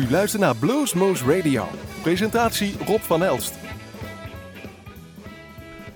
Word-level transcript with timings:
U 0.00 0.10
luistert 0.10 0.42
naar 0.42 0.56
Bluesmoose 0.56 1.36
Radio. 1.36 1.68
Presentatie 2.02 2.74
Rob 2.86 3.00
van 3.00 3.22
Elst. 3.22 3.54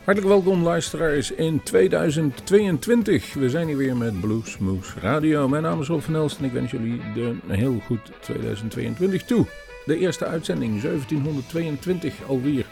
Hartelijk 0.04 0.32
welkom 0.32 0.62
luisteraars 0.62 1.30
in 1.30 1.62
2022. 1.62 3.34
We 3.34 3.50
zijn 3.50 3.66
hier 3.66 3.76
weer 3.76 3.96
met 3.96 4.20
Bluesmoose 4.20 5.00
Radio. 5.00 5.48
Mijn 5.48 5.62
naam 5.62 5.80
is 5.80 5.86
Rob 5.86 6.00
van 6.00 6.14
Elst 6.14 6.38
en 6.38 6.44
ik 6.44 6.52
wens 6.52 6.70
jullie 6.70 7.00
een 7.14 7.40
heel 7.48 7.80
goed 7.86 8.10
2022 8.20 9.22
toe. 9.22 9.46
De 9.84 9.98
eerste 9.98 10.26
uitzending 10.26 10.80
1722 10.82 12.14
alweer 12.26 12.66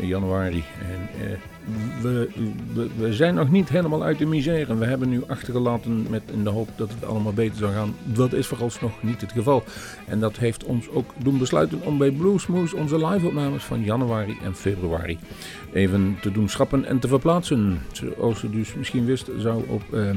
januari. 0.00 0.64
En 0.80 1.26
eh, 1.26 1.38
we, 2.02 2.28
we, 2.96 3.12
zijn 3.12 3.34
nog 3.34 3.50
niet 3.50 3.68
helemaal 3.68 4.02
uit 4.02 4.18
de 4.18 4.26
misère. 4.26 4.76
We 4.76 4.84
hebben 4.84 5.08
nu 5.08 5.22
achtergelaten 5.26 6.06
met 6.10 6.22
in 6.32 6.44
de 6.44 6.50
hoop 6.50 6.68
dat 6.76 6.90
het 6.90 7.04
allemaal 7.04 7.32
beter 7.32 7.56
zou 7.56 7.72
gaan. 7.72 7.94
Dat 8.04 8.32
is 8.32 8.46
vooralsnog 8.46 9.02
niet 9.02 9.20
het 9.20 9.32
geval. 9.32 9.64
En 10.06 10.20
dat 10.20 10.36
heeft 10.36 10.64
ons 10.64 10.88
ook 10.88 11.10
doen 11.16 11.38
besluiten 11.38 11.80
om 11.82 11.98
bij 11.98 12.10
Bluesmoose 12.10 12.76
onze 12.76 13.06
live-opnames 13.06 13.64
van 13.64 13.84
januari 13.84 14.36
en 14.42 14.54
februari 14.54 15.18
even 15.72 16.16
te 16.20 16.32
doen 16.32 16.48
schrappen 16.48 16.84
en 16.84 16.98
te 16.98 17.08
verplaatsen. 17.08 17.78
Zoals 17.92 18.42
u 18.42 18.50
dus 18.50 18.74
misschien 18.74 19.04
wist, 19.04 19.30
zou 19.38 19.64
op... 19.68 19.82
Eh, 19.94 20.10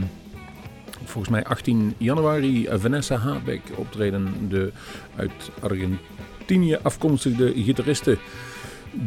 volgens 1.04 1.34
mij 1.34 1.46
18 1.46 1.94
januari 1.98 2.68
Vanessa 2.72 3.18
Habeck 3.18 3.62
optreden, 3.76 4.34
de 4.50 4.72
uit 5.16 5.52
Argentinië 5.60 6.78
afkomstige 6.82 7.54
gitariste 7.56 8.18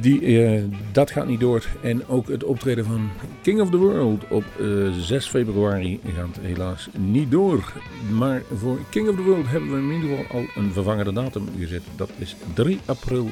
die, 0.01 0.21
uh, 0.21 0.63
dat 0.93 1.11
gaat 1.11 1.27
niet 1.27 1.41
door. 1.41 1.65
En 1.83 2.09
ook 2.09 2.29
het 2.29 2.45
optreden 2.45 2.85
van 2.85 3.11
King 3.43 3.61
of 3.61 3.71
the 3.71 3.77
World 3.77 4.25
op 4.29 4.45
uh, 4.61 4.87
eh, 4.87 4.93
6 4.93 5.27
februari 5.27 6.01
gaat 6.15 6.39
helaas 6.41 6.89
niet 6.99 7.31
door. 7.31 7.73
Maar 8.11 8.43
voor 8.55 8.79
King 8.91 9.09
of 9.09 9.17
the 9.17 9.23
World 9.23 9.49
hebben 9.49 9.71
we 9.71 9.95
in 9.95 10.03
ieder 10.03 10.17
geval 10.17 10.41
al 10.41 10.47
een 10.55 10.73
vervangende 10.73 11.13
datum 11.13 11.49
gezet. 11.59 11.83
Dat 11.97 12.11
is 12.19 12.37
3 12.55 12.81
april 12.85 13.31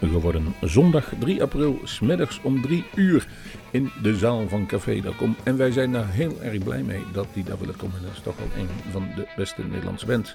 geworden. 0.00 0.54
Zondag 0.60 1.12
3 1.18 1.42
april, 1.42 1.78
smiddags 1.84 2.40
om 2.42 2.62
3 2.62 2.84
uur 2.94 3.26
in 3.72 3.90
de 4.02 4.16
zaal 4.16 4.48
van 4.48 4.66
Café 4.66 5.00
Welkom. 5.00 5.36
En 5.42 5.56
wij 5.56 5.70
zijn 5.70 5.92
daar 5.92 6.08
heel 6.08 6.40
erg 6.42 6.64
blij 6.64 6.82
mee 6.82 7.02
dat 7.12 7.26
die 7.32 7.44
daar 7.44 7.58
willen 7.58 7.76
komen. 7.76 8.02
Dat 8.02 8.12
is 8.12 8.20
toch 8.22 8.36
wel 8.36 8.62
een 8.62 8.68
van 8.90 9.08
de 9.16 9.26
beste 9.36 9.62
Nederlandse 9.62 10.06
bands. 10.06 10.34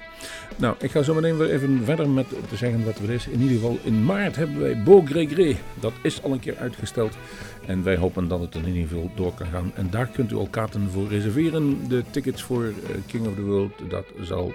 Nou, 0.56 0.76
ik 0.80 0.92
ga 0.92 1.02
zo 1.02 1.14
meteen 1.14 1.38
weer 1.38 1.50
even 1.50 1.82
verder 1.86 2.10
met 2.10 2.28
te 2.50 2.56
zeggen 2.56 2.86
wat 2.86 2.98
er 2.98 3.10
is. 3.10 3.28
In 3.28 3.42
ieder 3.42 3.56
geval 3.56 3.78
in 3.84 4.06
maart 4.06 4.36
hebben 4.36 4.60
wij 4.60 4.84
Beau 4.84 5.06
Gré 5.06 5.56
Dat 5.80 5.94
is 6.02 6.24
al 6.24 6.32
een 6.32 6.40
keer 6.40 6.58
uitgesteld. 6.58 7.18
En 7.66 7.84
wij 7.84 7.98
hopen 7.98 8.28
dat 8.28 8.40
het 8.40 8.56
in 8.56 8.68
ieder 8.68 8.88
geval 8.88 9.12
door 9.16 9.34
kan 9.34 9.48
gaan. 9.48 9.72
En 9.76 9.90
daar 9.90 10.08
kunt 10.08 10.32
u 10.32 10.36
al 10.36 10.48
kaarten 10.48 10.90
voor 10.92 11.08
reserveren. 11.08 11.88
De 11.88 12.04
tickets 12.10 12.42
voor 12.42 12.64
eh, 12.64 12.72
King 13.06 13.28
of 13.28 13.36
the 13.36 13.42
World, 13.42 13.74
dat 13.90 14.06
zal 14.22 14.54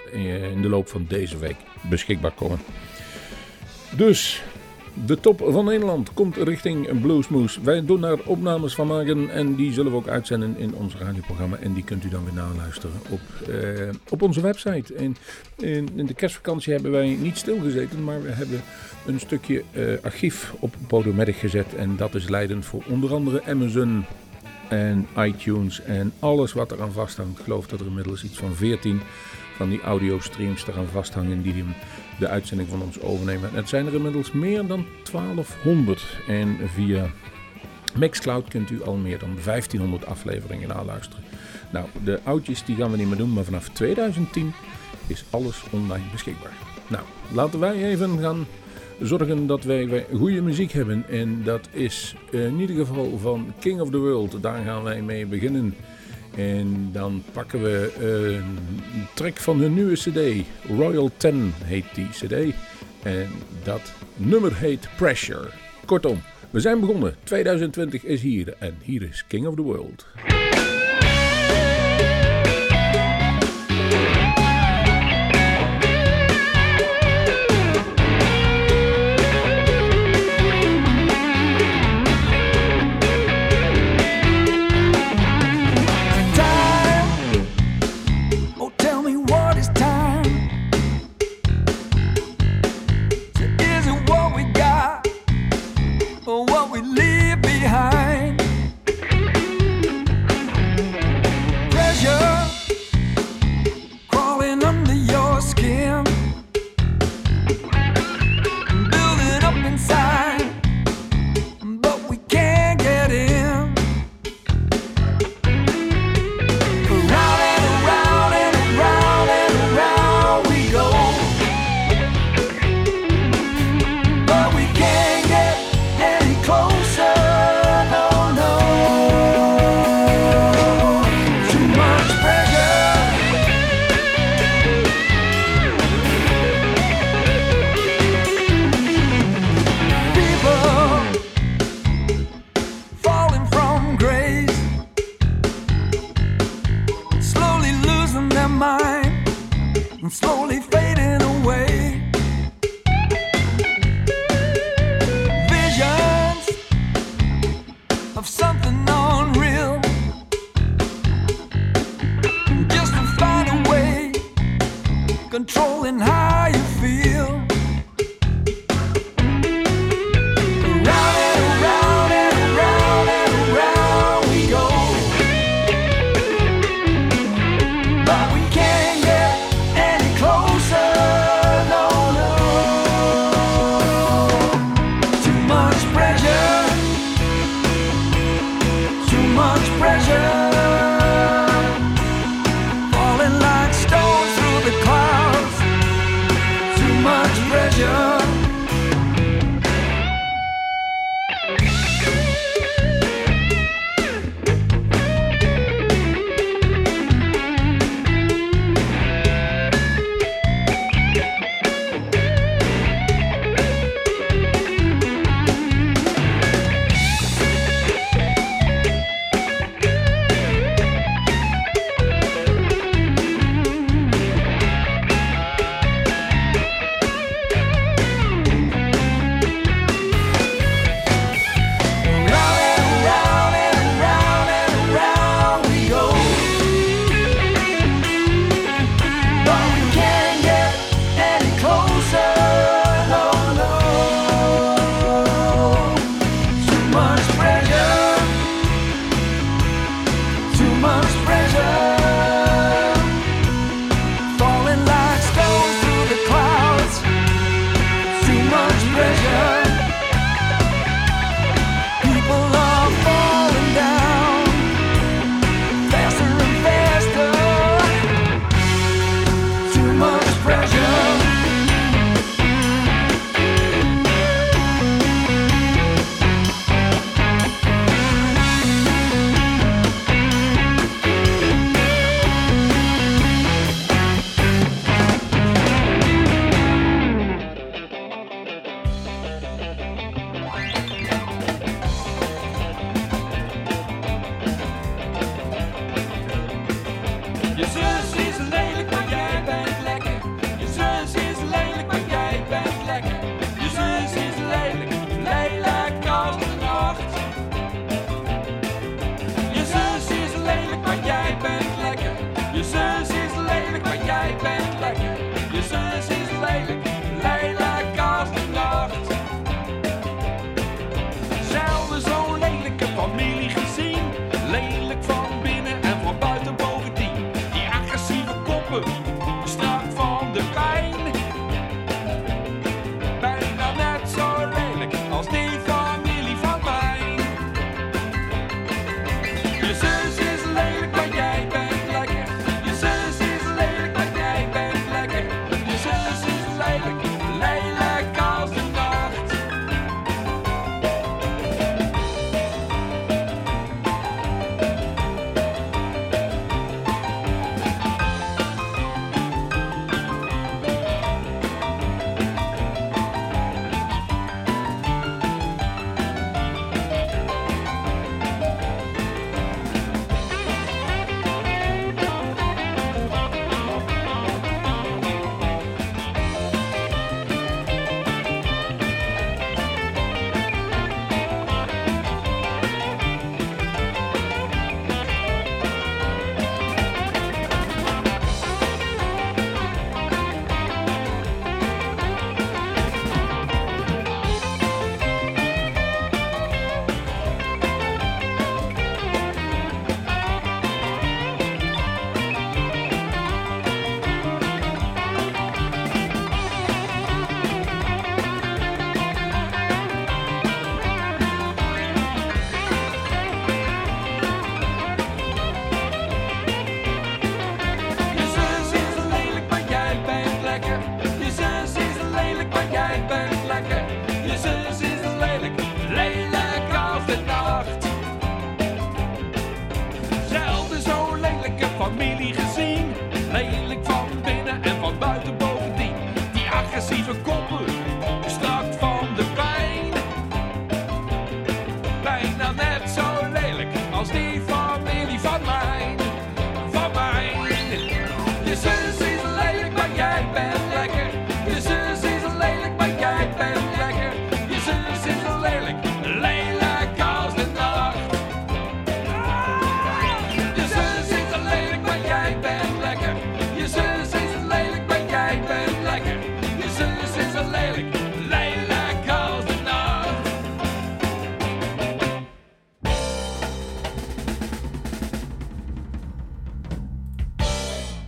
in 0.51 0.61
de 0.61 0.69
loop 0.69 0.87
van 0.87 1.05
deze 1.07 1.37
week 1.37 1.57
beschikbaar 1.89 2.31
komen. 2.31 2.59
Dus 3.95 4.43
de 5.05 5.19
top 5.19 5.47
van 5.47 5.65
Nederland 5.65 6.13
komt 6.13 6.37
richting 6.37 7.01
Bluesmoose. 7.01 7.61
Wij 7.61 7.85
doen 7.85 8.01
daar 8.01 8.19
opnames 8.25 8.75
van 8.75 8.87
maken 8.87 9.29
en 9.29 9.55
die 9.55 9.73
zullen 9.73 9.91
we 9.91 9.97
ook 9.97 10.07
uitzenden 10.07 10.57
in 10.57 10.75
ons 10.75 10.95
radioprogramma. 10.95 11.57
En 11.57 11.73
die 11.73 11.83
kunt 11.83 12.03
u 12.03 12.09
dan 12.09 12.23
weer 12.23 12.33
naluisteren 12.33 12.95
op, 13.09 13.47
eh, 13.47 13.89
op 14.09 14.21
onze 14.21 14.41
website. 14.41 14.93
En 14.93 15.15
in, 15.55 15.89
in, 15.95 16.05
de 16.05 16.13
kerstvakantie 16.13 16.73
hebben 16.73 16.91
wij 16.91 17.17
niet 17.21 17.37
stilgezeten, 17.37 18.03
maar 18.03 18.23
we 18.23 18.29
hebben 18.29 18.61
een 19.05 19.19
stukje 19.19 19.63
uh, 19.71 19.93
archief 20.03 20.53
op 20.59 20.75
Podomatic 20.87 21.35
gezet. 21.35 21.75
En 21.75 21.95
dat 21.97 22.15
is 22.15 22.29
leidend 22.29 22.65
voor 22.65 22.83
onder 22.89 23.13
andere 23.13 23.43
Amazon 23.45 24.05
en 24.69 25.07
iTunes 25.17 25.81
en 25.81 26.13
alles 26.19 26.53
wat 26.53 26.71
eraan 26.71 26.91
vasthangt. 26.91 27.37
Ik 27.37 27.43
geloof 27.43 27.67
dat 27.67 27.79
er 27.79 27.85
inmiddels 27.85 28.23
iets 28.23 28.37
van 28.37 28.55
14 28.55 29.01
van 29.55 29.69
die 29.69 29.81
audiostreams 29.81 30.67
eraan 30.67 30.87
vasthangen 30.87 31.41
die 31.41 31.63
de 32.19 32.27
uitzending 32.27 32.69
van 32.69 32.81
ons 32.81 33.01
overnemen. 33.01 33.49
Het 33.53 33.69
zijn 33.69 33.87
er 33.87 33.93
inmiddels 33.93 34.31
meer 34.31 34.67
dan 34.67 34.85
1200 35.11 36.17
en 36.27 36.57
via 36.73 37.09
Mixcloud 37.95 38.47
kunt 38.47 38.69
u 38.69 38.83
al 38.83 38.95
meer 38.95 39.19
dan 39.19 39.37
1500 39.43 40.05
afleveringen 40.05 40.67
naluisteren. 40.67 41.23
Nou, 41.71 41.87
de 42.03 42.19
oudjes 42.23 42.65
die 42.65 42.75
gaan 42.75 42.91
we 42.91 42.97
niet 42.97 43.07
meer 43.07 43.17
doen, 43.17 43.33
maar 43.33 43.43
vanaf 43.43 43.69
2010 43.69 44.53
is 45.07 45.25
alles 45.29 45.63
online 45.71 46.05
beschikbaar. 46.11 46.53
Nou, 46.87 47.03
laten 47.31 47.59
wij 47.59 47.83
even 47.83 48.19
gaan 48.19 48.45
zorgen 49.01 49.47
dat 49.47 49.63
wij, 49.63 50.05
goede 50.15 50.41
muziek 50.41 50.71
hebben. 50.71 51.03
En 51.09 51.43
dat 51.43 51.67
is 51.71 52.15
in 52.31 52.59
ieder 52.59 52.75
geval 52.75 53.17
van 53.17 53.53
King 53.59 53.81
of 53.81 53.89
the 53.89 53.97
World. 53.97 54.41
Daar 54.41 54.63
gaan 54.63 54.83
wij 54.83 55.01
mee 55.01 55.25
beginnen. 55.25 55.75
En 56.35 56.89
dan 56.91 57.23
pakken 57.31 57.61
we 57.61 57.93
een 57.99 58.57
track 59.13 59.37
van 59.37 59.59
hun 59.59 59.73
nieuwe 59.73 59.93
cd. 59.93 60.47
Royal 60.77 61.11
10 61.17 61.53
heet 61.63 61.85
die 61.93 62.09
cd. 62.09 62.55
En 63.03 63.29
dat 63.63 63.93
nummer 64.15 64.55
heet 64.55 64.87
Pressure. 64.97 65.49
Kortom, 65.85 66.21
we 66.49 66.59
zijn 66.59 66.79
begonnen. 66.79 67.15
2020 67.23 68.03
is 68.03 68.21
hier 68.21 68.55
en 68.59 68.77
hier 68.83 69.01
is 69.01 69.25
King 69.27 69.47
of 69.47 69.55
the 69.55 69.61
World. 69.61 70.05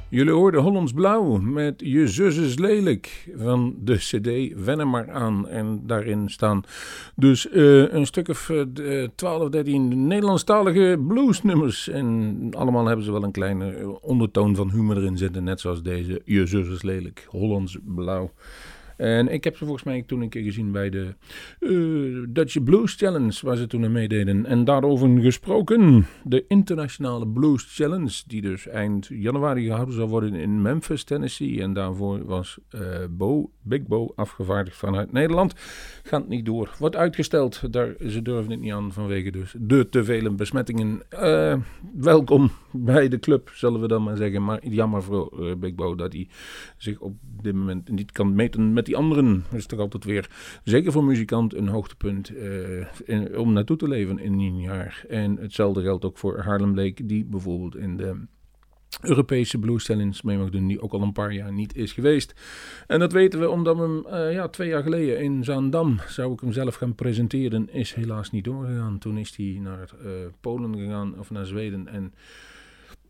Jullie 0.10 0.34
hoorden 0.34 0.62
Hollands 0.62 0.94
Blauw 0.94 1.38
met 1.38 1.74
Je 1.78 2.08
zus 2.08 2.38
is 2.38 2.58
lelijk 2.58 3.28
van 3.38 3.76
de 3.80 3.96
cd 3.96 4.54
Wennen 4.66 4.90
maar 4.90 5.12
aan. 5.12 5.48
En 5.48 5.82
daarin 5.86 6.30
staan 6.30 6.64
dus 7.16 7.48
uh, 7.52 7.94
een 7.94 8.06
stuk 8.06 8.28
of 8.28 8.50
uh, 8.50 9.08
12, 9.16 9.50
13 9.50 10.08
Nederlandstalige 10.08 11.04
bluesnummers. 11.08 11.90
En 11.90 12.48
allemaal 12.52 12.86
hebben 12.86 13.06
ze 13.06 13.12
wel 13.12 13.24
een 13.24 13.32
kleine 13.32 13.98
ondertoon 14.02 14.56
van 14.56 14.72
humor 14.72 14.98
erin 14.98 15.18
zitten. 15.18 15.44
Net 15.44 15.60
zoals 15.60 15.84
deze 15.84 16.22
Je 16.26 16.46
zus 16.46 16.68
is 16.68 16.82
lelijk, 16.82 17.28
Hollands 17.30 17.78
Blauw. 17.84 18.32
En 18.98 19.28
ik 19.28 19.44
heb 19.44 19.58
ze 19.58 19.64
volgens 19.64 19.86
mij 19.86 20.02
toen 20.02 20.22
een 20.22 20.30
keer 20.30 20.44
gezien 20.44 20.72
bij 20.72 20.90
de 20.90 21.16
uh, 21.60 22.26
Dutch 22.30 22.64
Blues 22.64 22.96
Challenge, 22.96 23.40
waar 23.42 23.58
ze 23.58 23.68
toen 23.68 23.84
aan 23.84 23.92
meededen. 23.92 24.46
En 24.46 24.64
daarover 24.64 25.20
gesproken, 25.22 26.06
de 26.24 26.46
Internationale 26.48 27.28
Blues 27.28 27.76
Challenge, 27.76 28.24
die 28.28 28.42
dus 28.42 28.68
eind 28.68 29.08
januari 29.08 29.66
gehouden 29.66 29.96
zou 29.96 30.10
worden 30.10 30.34
in 30.34 30.62
Memphis, 30.62 31.04
Tennessee. 31.04 31.62
En 31.62 31.74
daarvoor 31.74 32.26
was 32.26 32.58
uh, 32.76 32.82
Bo, 33.10 33.52
Big 33.62 33.88
Bo 33.88 34.12
afgevaardigd 34.16 34.78
vanuit 34.78 35.12
Nederland. 35.12 35.54
Gaat 36.04 36.28
niet 36.28 36.46
door, 36.46 36.76
wordt 36.80 36.96
uitgesteld. 36.96 37.74
Daar, 37.74 37.96
ze 38.08 38.22
durven 38.22 38.52
het 38.52 38.60
niet 38.60 38.74
aan 38.74 38.94
vanwege 38.94 39.32
dus 39.32 39.56
de 39.60 39.90
te 39.90 40.04
vele 40.04 40.30
besmettingen. 40.30 41.02
Uh, 41.14 41.56
welkom 41.94 42.52
bij 42.72 43.08
de 43.08 43.20
club, 43.20 43.50
zullen 43.54 43.82
we 43.82 43.88
dan 43.88 44.04
maar 44.04 44.18
zeggen. 44.18 44.44
Maar 44.44 44.68
jammer 44.68 45.04
voor 45.04 45.58
Big 45.60 45.76
Bo 45.76 45.96
dat 45.96 46.14
hij 46.14 46.28
zich 46.78 47.00
op 47.00 47.14
dit 47.42 47.54
moment 47.54 47.90
niet 47.90 48.12
kan 48.12 48.36
meten 48.36 48.74
met 48.74 48.85
die 48.86 48.96
anderen. 48.96 49.44
Dat 49.50 49.60
is 49.60 49.66
toch 49.66 49.80
altijd 49.80 50.04
weer, 50.04 50.30
zeker 50.64 50.92
voor 50.92 51.04
muzikant, 51.04 51.54
een 51.54 51.68
hoogtepunt 51.68 52.32
uh, 52.32 53.40
om 53.40 53.54
naartoe 53.54 53.78
te 53.78 53.88
leven 53.88 54.20
in 54.20 54.34
een 54.34 54.60
jaar. 54.60 55.06
En 55.10 55.38
hetzelfde 55.38 55.82
geldt 55.82 56.06
ook 56.06 56.18
voor 56.18 56.40
Harlem 56.40 56.76
Lake, 56.76 57.06
die 57.06 57.26
bijvoorbeeld 57.26 57.76
in 57.76 57.98
de 57.98 58.26
Europese 59.02 59.60
bluestellings 59.60 60.22
mee 60.22 60.38
mag 60.38 60.50
doen, 60.50 60.68
die 60.68 60.82
ook 60.82 60.94
al 60.94 61.02
een 61.02 61.12
paar 61.12 61.34
jaar 61.34 61.54
niet 61.54 61.76
is 61.76 61.92
geweest. 61.92 62.34
En 62.88 63.00
dat 63.00 63.12
weten 63.12 63.40
we 63.40 63.50
omdat 63.50 63.78
hem 63.78 64.06
uh, 64.08 64.34
ja, 64.34 64.48
twee 64.48 64.68
jaar 64.70 64.84
geleden 64.84 65.22
in 65.22 65.44
Zaandam 65.44 66.00
zou 66.08 66.34
ik 66.34 66.40
hem 66.40 66.52
zelf 66.52 66.76
gaan 66.76 66.96
presenteren. 66.96 67.74
Is 67.74 67.94
helaas 67.94 68.32
niet 68.32 68.44
doorgegaan. 68.44 68.98
Toen 68.98 69.18
is 69.18 69.36
hij 69.36 69.60
naar 69.62 69.90
uh, 70.06 70.12
Polen 70.42 70.78
gegaan 70.78 71.20
of 71.20 71.30
naar 71.30 71.46
Zweden 71.46 71.88
en 71.88 72.14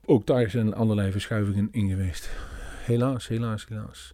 ook 0.06 0.26
daar 0.26 0.50
zijn 0.50 0.74
allerlei 0.74 1.12
verschuivingen 1.12 1.68
in 1.72 1.90
geweest. 1.90 2.30
Helaas, 2.86 3.28
helaas, 3.28 3.66
helaas. 3.68 4.14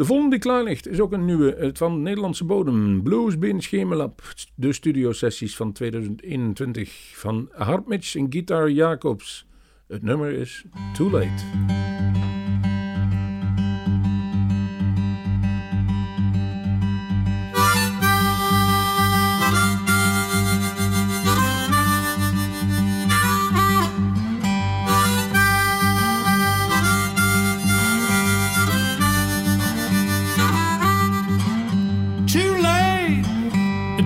De 0.00 0.06
volgende 0.06 0.30
die 0.30 0.38
klaar 0.38 0.62
ligt 0.62 0.86
is 0.86 1.00
ook 1.00 1.12
een 1.12 1.24
nieuwe 1.24 1.70
van 1.72 2.02
Nederlandse 2.02 2.44
bodem. 2.44 3.02
Blues 3.02 3.38
Bin 3.38 3.62
Schemelab. 3.62 4.22
De 4.54 4.72
studiosessies 4.72 5.56
van 5.56 5.72
2021 5.72 7.12
van 7.14 7.48
Hartmits 7.52 8.14
en 8.14 8.26
Guitar 8.30 8.70
Jacobs. 8.70 9.46
Het 9.88 10.02
nummer 10.02 10.32
is 10.32 10.64
Too 10.96 11.10
Late. 11.10 12.39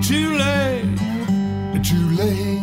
too 0.07 0.37
late, 0.37 0.99
too 1.83 2.11
late, 2.11 2.61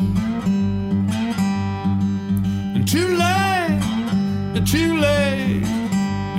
too 2.86 3.18
late, 3.18 3.82
too 4.68 5.00
late, 5.00 5.66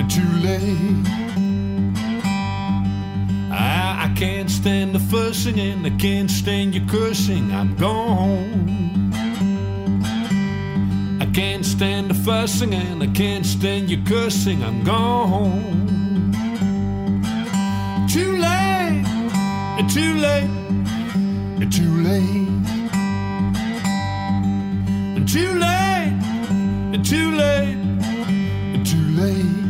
too 0.07 0.31
late. 0.39 1.05
I, 3.51 4.07
I 4.07 4.13
can't 4.15 4.49
stand 4.49 4.95
the 4.95 4.99
fussing 4.99 5.59
and 5.59 5.85
I 5.85 5.89
can't 5.97 6.31
stand 6.31 6.73
your 6.73 6.87
cursing. 6.87 7.51
I'm 7.51 7.75
gone. 7.75 9.11
I 11.19 11.25
can't 11.33 11.65
stand 11.65 12.11
the 12.11 12.13
fussing 12.13 12.73
and 12.73 13.03
I 13.03 13.07
can't 13.07 13.45
stand 13.45 13.89
your 13.89 14.05
cursing. 14.05 14.63
I'm 14.63 14.85
gone. 14.85 16.31
Too 18.07 18.37
late, 18.37 19.03
too 19.89 20.13
late. 20.13 20.62
It's 21.61 21.77
too 21.77 21.91
late. 22.03 22.49
It's 25.17 25.33
too 25.33 25.53
late. 25.59 26.13
It's 26.93 27.09
too 27.09 27.31
late. 27.31 27.77
It's 28.75 28.91
too 28.91 29.07
late. 29.21 29.63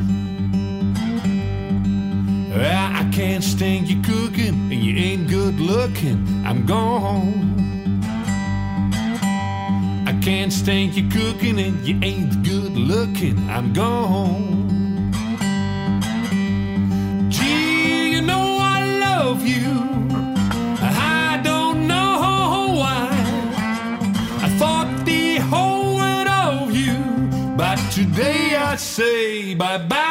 I, 2.56 3.02
I 3.02 3.10
can't 3.12 3.44
stand 3.44 3.90
you 3.90 4.02
cooking, 4.02 4.72
and 4.72 4.84
you 4.84 4.96
ain't 4.96 5.30
good 5.30 5.60
looking. 5.60 6.46
I'm 6.46 6.66
gone. 6.66 7.52
I 10.08 10.20
can't 10.22 10.52
stand 10.52 10.96
you 10.96 11.10
cooking, 11.10 11.60
and 11.60 11.86
you 11.88 12.00
ain't 12.02 12.44
good 12.44 12.74
looking. 12.74 13.38
I'm 13.50 13.74
gone. 13.74 14.53
Say 28.76 29.54
bye 29.54 29.78
bye. 29.78 30.03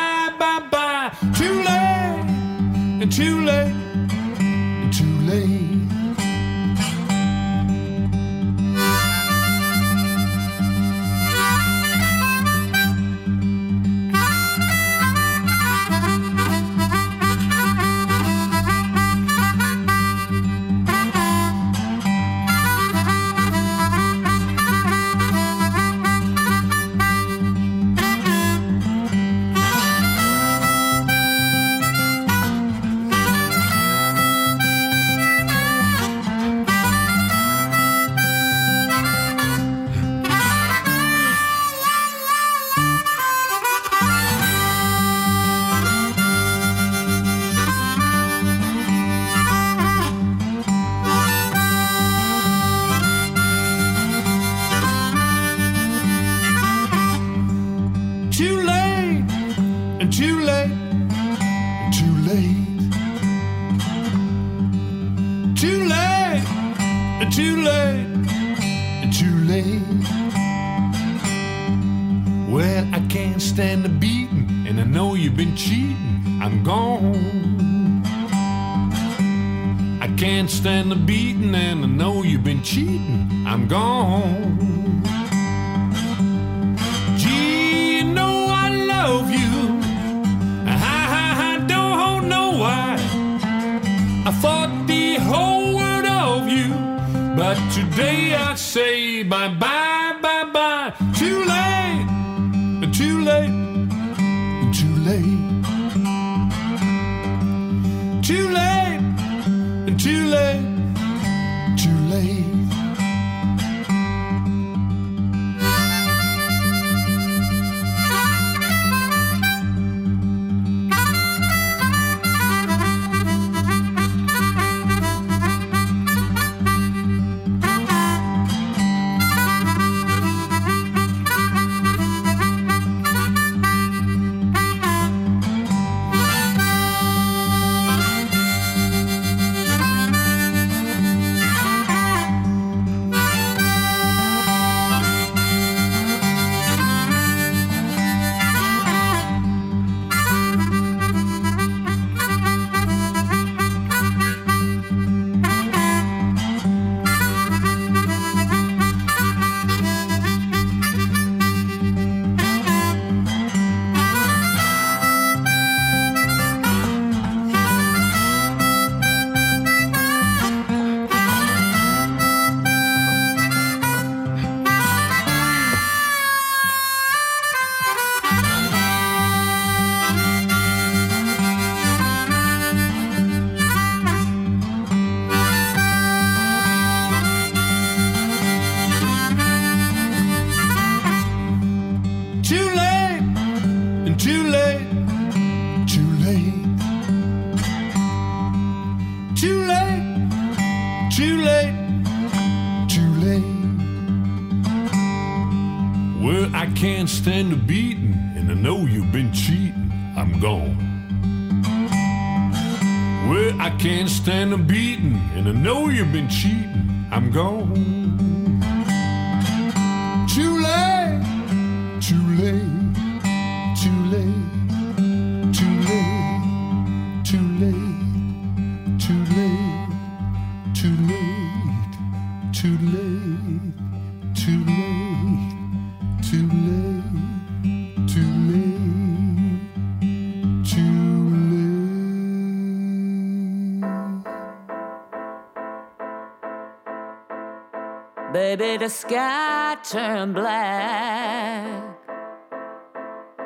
sky 249.12 249.76
turned 249.84 250.32
black, 250.34 251.98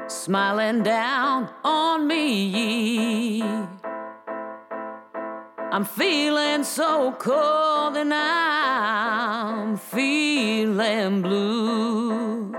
smiling 0.07 0.85
down 0.85 1.51
on 1.65 2.07
me. 2.07 3.43
I'm 5.73 5.85
feeling 5.85 6.63
so 6.63 7.11
cold 7.19 7.97
and 7.97 8.15
I'm 8.15 9.77
feeling 9.77 11.23
blue. 11.23 12.55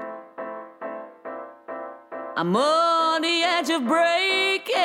I'm 2.36 2.56
on 2.58 3.22
the 3.22 3.42
edge 3.56 3.70
of 3.70 3.86
breaking, 3.88 4.76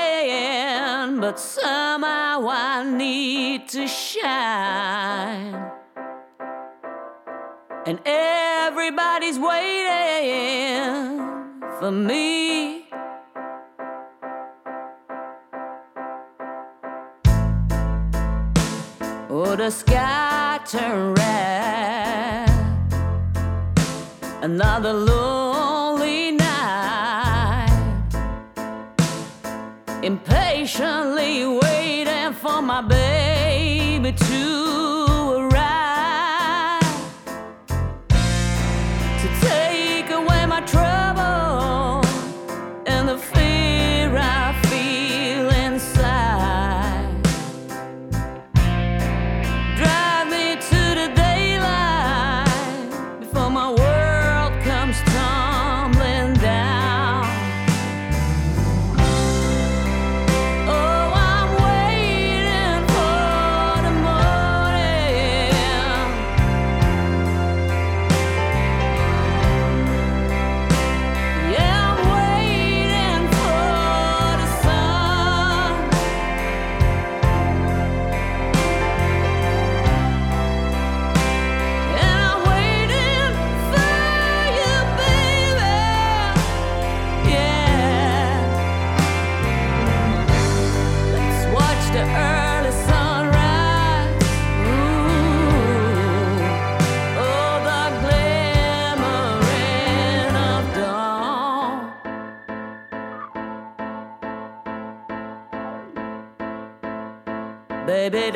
but 1.20 1.40
somehow 1.40 2.46
I 2.48 2.84
need 2.84 3.68
to 3.70 3.88
shine. 3.88 5.82
And 7.85 7.99
everybody's 8.05 9.40
waiting 9.40 11.18
for 11.81 11.90
me. 11.90 12.87
Oh, 19.29 19.57
the 19.57 19.71
sky 19.71 20.61
turned 20.64 21.18
red. 21.18 22.49
Another 24.42 24.92
lonely 24.92 26.31
night. 26.31 27.68
Impatiently 30.05 31.47
waiting 31.49 32.33
for 32.35 32.62
my 32.62 32.81
baby 32.81 34.12
to 34.12 34.71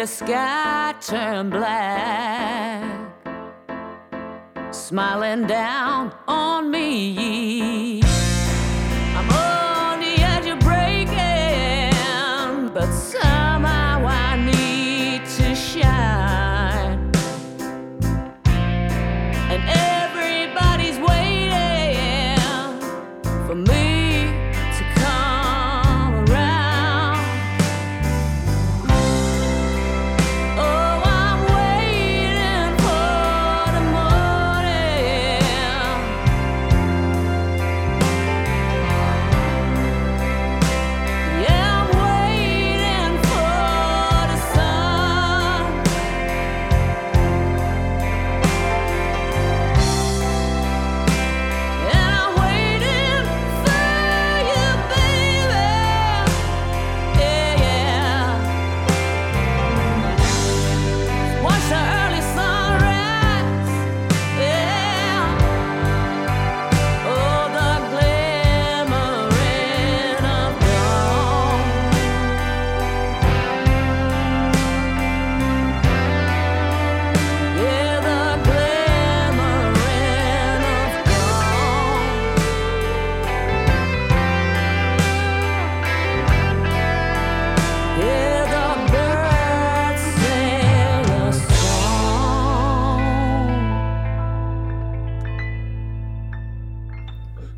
the 0.06 0.12
sky 0.12 0.94
turned 1.00 1.50
black, 1.50 2.84
smiling 4.70 5.48
down 5.48 6.14
on 6.28 6.70
me. 6.70 8.05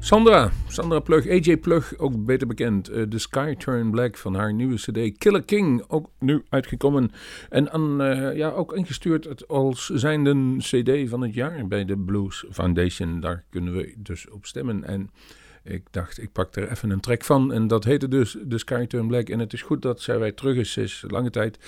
Sandra, 0.09 0.51
Sandra 0.69 1.01
Plug, 1.01 1.29
AJ 1.29 1.57
Plug, 1.57 1.99
ook 1.99 2.25
beter 2.25 2.47
bekend. 2.47 2.89
eh, 2.89 3.03
The 3.03 3.19
Sky 3.19 3.55
Turn 3.55 3.91
Black 3.91 4.17
van 4.17 4.35
haar 4.35 4.55
nieuwe 4.55 4.75
CD 4.77 5.19
Killer 5.19 5.43
King, 5.43 5.85
ook 5.89 6.11
nu 6.19 6.43
uitgekomen. 6.49 7.11
En 7.49 7.71
eh, 8.01 8.37
ja, 8.37 8.51
ook 8.51 8.73
ingestuurd 8.73 9.49
als 9.49 9.87
zijnde 9.87 10.57
CD 10.59 11.09
van 11.09 11.21
het 11.21 11.35
jaar 11.35 11.67
bij 11.67 11.85
de 11.85 11.99
Blues 11.99 12.45
Foundation. 12.51 13.21
Daar 13.21 13.45
kunnen 13.51 13.73
we 13.77 13.95
dus 13.97 14.31
op 14.31 14.47
stemmen. 14.47 14.85
En 14.85 15.11
ik 15.69 15.83
dacht, 15.91 16.23
ik 16.23 16.33
pak 16.33 16.57
er 16.57 16.71
even 16.71 16.91
een 16.91 17.01
track 17.01 17.25
van. 17.25 17.53
En 17.53 17.67
dat 17.67 17.85
heette 17.85 18.09
dus 18.09 18.37
The 18.49 18.59
Sky 18.59 18.87
Turn 18.87 19.07
Black. 19.07 19.29
En 19.29 19.39
het 19.39 19.53
is 19.53 19.63
goed 19.63 19.83
dat 19.83 20.01
zij 20.01 20.19
weer 20.19 20.35
terug 20.35 20.57
is. 20.57 20.77
Is 20.77 21.05
lange 21.09 21.31
tijd 21.31 21.59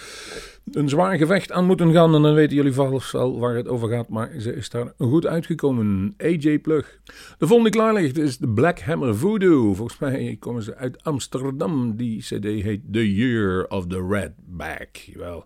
een 0.72 0.88
zwaar 0.88 1.18
gevecht 1.18 1.52
aan 1.52 1.66
moeten 1.66 1.92
gaan. 1.92 2.14
En 2.14 2.22
dan 2.22 2.34
weten 2.34 2.56
jullie 2.56 2.72
vast 2.72 3.12
wel 3.12 3.38
waar 3.38 3.54
het 3.54 3.68
over 3.68 3.88
gaat. 3.88 4.08
Maar 4.08 4.30
ze 4.38 4.54
is 4.54 4.70
daar 4.70 4.92
goed 4.98 5.26
uitgekomen. 5.26 6.14
AJ 6.18 6.58
Plug. 6.58 6.98
De 7.38 7.46
volgende 7.46 7.70
klaar 7.70 7.94
ligt 7.94 8.18
is 8.18 8.38
de 8.38 8.48
Black 8.48 8.80
Hammer 8.80 9.16
Voodoo. 9.16 9.74
Volgens 9.74 9.98
mij 9.98 10.36
komen 10.40 10.62
ze 10.62 10.76
uit 10.76 11.04
Amsterdam. 11.04 11.96
Die 11.96 12.20
cd 12.20 12.44
heet 12.44 12.80
The 12.92 13.14
Year 13.14 13.66
of 13.68 13.86
the 13.86 14.06
Redback. 14.08 14.96
Jawel. 14.96 15.44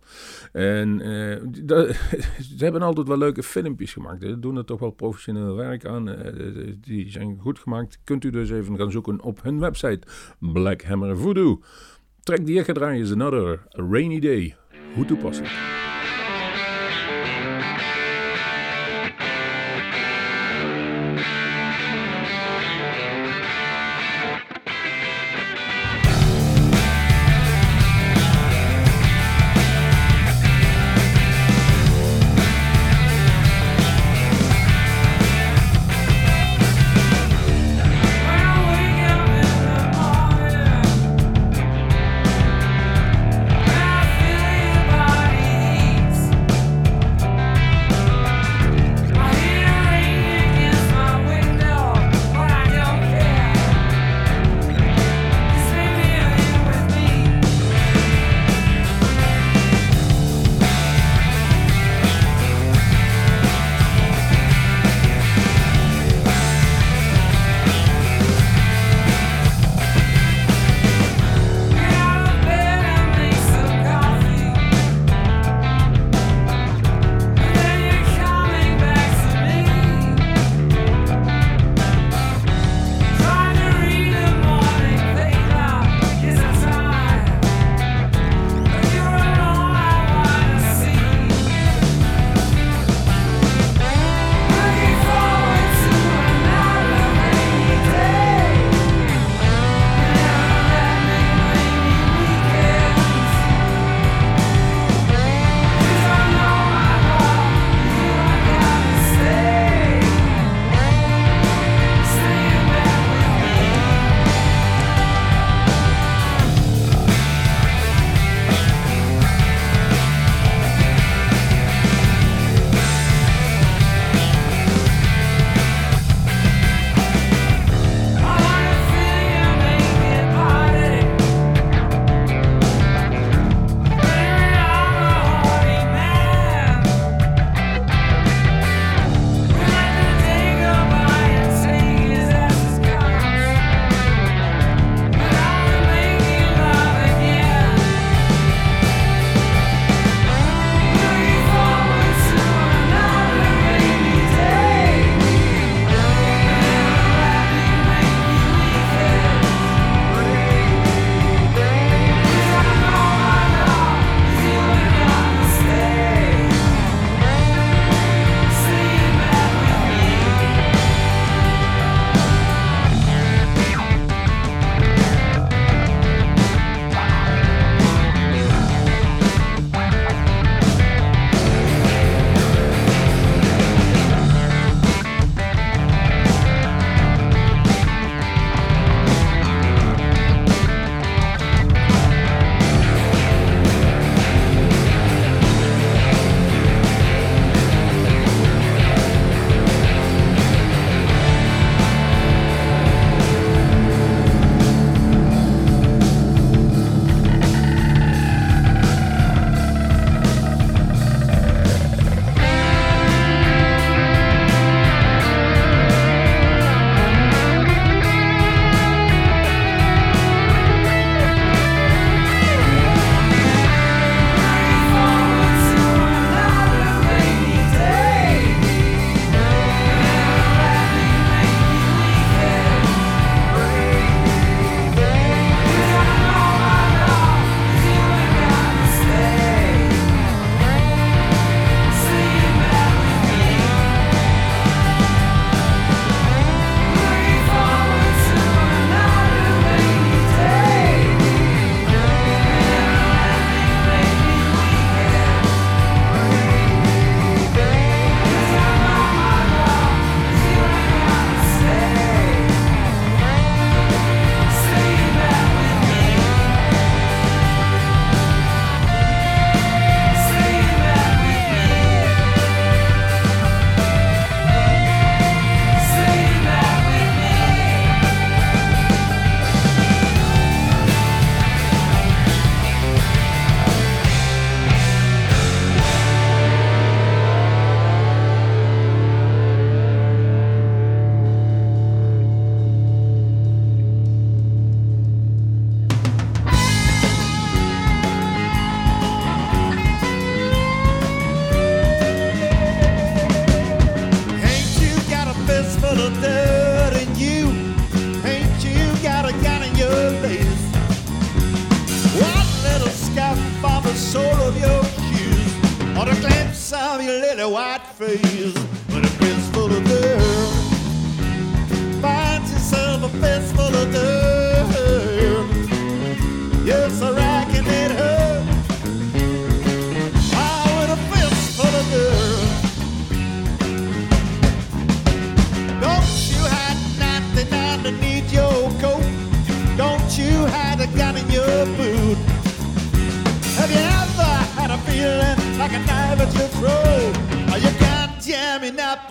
En 0.53 1.01
eh, 1.01 1.41
ze 2.57 2.65
hebben 2.65 2.83
altijd 2.83 3.09
wel 3.09 3.19
leuke 3.19 3.43
filmpjes 3.43 3.93
gemaakt. 3.93 4.23
Ze 4.23 4.39
doen 4.39 4.57
er 4.57 4.65
toch 4.65 4.81
wel 4.81 4.91
professioneel 4.91 5.55
werk 5.55 5.85
aan. 5.85 6.09
Eh, 6.09 6.73
die 6.81 7.11
zijn 7.11 7.39
goed 7.41 7.59
gemaakt. 7.59 7.99
Kunt 8.05 8.25
u 8.25 8.31
dus 8.31 8.44
even 8.51 8.77
gaan 8.77 8.91
zoeken 8.91 9.23
op 9.23 9.43
hun 9.43 9.61
website. 9.61 10.07
Black 10.39 10.83
Hammer 10.83 11.17
Voodoo. 11.17 11.61
Track 12.23 12.47
die 12.47 12.59
ik 12.59 12.65
ga 12.65 12.73
draaien 12.73 13.03
is 13.03 13.13
Another 13.13 13.63
Rainy 13.71 14.21
Day. 14.21 14.57
Hoe 14.95 15.05
toepasselijk. 15.05 15.94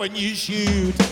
when 0.04 0.14
you 0.16 0.34
shoot. 0.34 1.03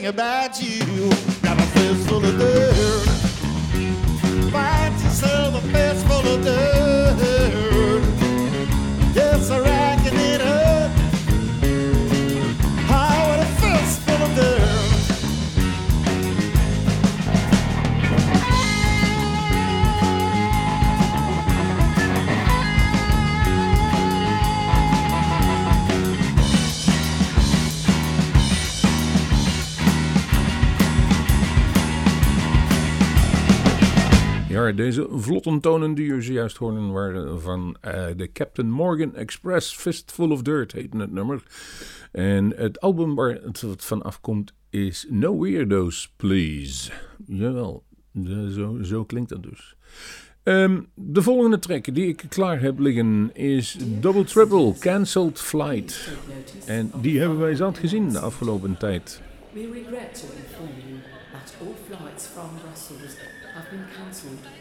sing 0.00 0.06
about 0.08 0.49
Deze 34.80 35.06
vlottentonen 35.10 35.94
die 35.94 36.06
u 36.06 36.22
zojuist 36.22 36.56
hoorden 36.56 36.92
waren 36.92 37.26
eh, 37.26 37.36
van 37.36 37.76
eh, 37.80 38.06
de 38.16 38.32
Captain 38.32 38.70
Morgan 38.70 39.14
Express 39.14 39.76
Fistful 39.76 40.30
of 40.30 40.42
Dirt 40.42 40.72
heette 40.72 40.96
het 40.96 41.12
nummer. 41.12 41.42
En 42.12 42.52
het 42.56 42.80
album 42.80 43.14
waar 43.14 43.30
het 43.30 43.84
van 43.84 44.02
afkomt 44.02 44.52
is 44.70 45.06
No 45.08 45.40
Weirdos 45.40 46.12
Please. 46.16 46.92
Jawel, 47.26 47.84
zo, 48.48 48.78
zo 48.82 49.04
klinkt 49.04 49.28
dat 49.28 49.42
dus. 49.42 49.76
Ehm, 50.42 50.80
de 50.94 51.22
volgende 51.22 51.58
track 51.58 51.94
die 51.94 52.06
ik 52.06 52.24
klaar 52.28 52.60
heb 52.60 52.78
liggen 52.78 53.30
is 53.34 53.76
Double 54.00 54.24
Triple 54.24 54.74
Cancelled 54.78 55.40
Flight. 55.40 56.08
En 56.66 56.90
die 57.00 57.18
hebben 57.18 57.38
wij 57.38 57.54
zat 57.54 57.78
gezien 57.78 58.08
de 58.08 58.18
afgelopen 58.18 58.76
tijd. 58.76 59.20
We 59.52 59.60
regret 59.72 60.20
to 60.20 60.26
inform 60.36 60.68
you 60.88 61.00
that 61.32 61.54
all 61.60 61.74
flights 61.88 62.26
from 62.26 62.48
Brussels 62.62 63.16
have 63.54 63.68
been 63.70 63.86
cancelled 63.96 64.59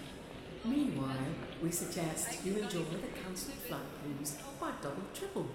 Meanwhile, 0.70 1.34
we 1.64 1.72
suggest 1.72 2.46
you 2.46 2.58
enjoy 2.58 2.84
the 2.84 3.08
Council 3.24 3.54
Flight 3.68 3.82
Blues 4.04 4.38
by 4.60 4.72
Double 4.84 5.08
Triple. 5.16 5.48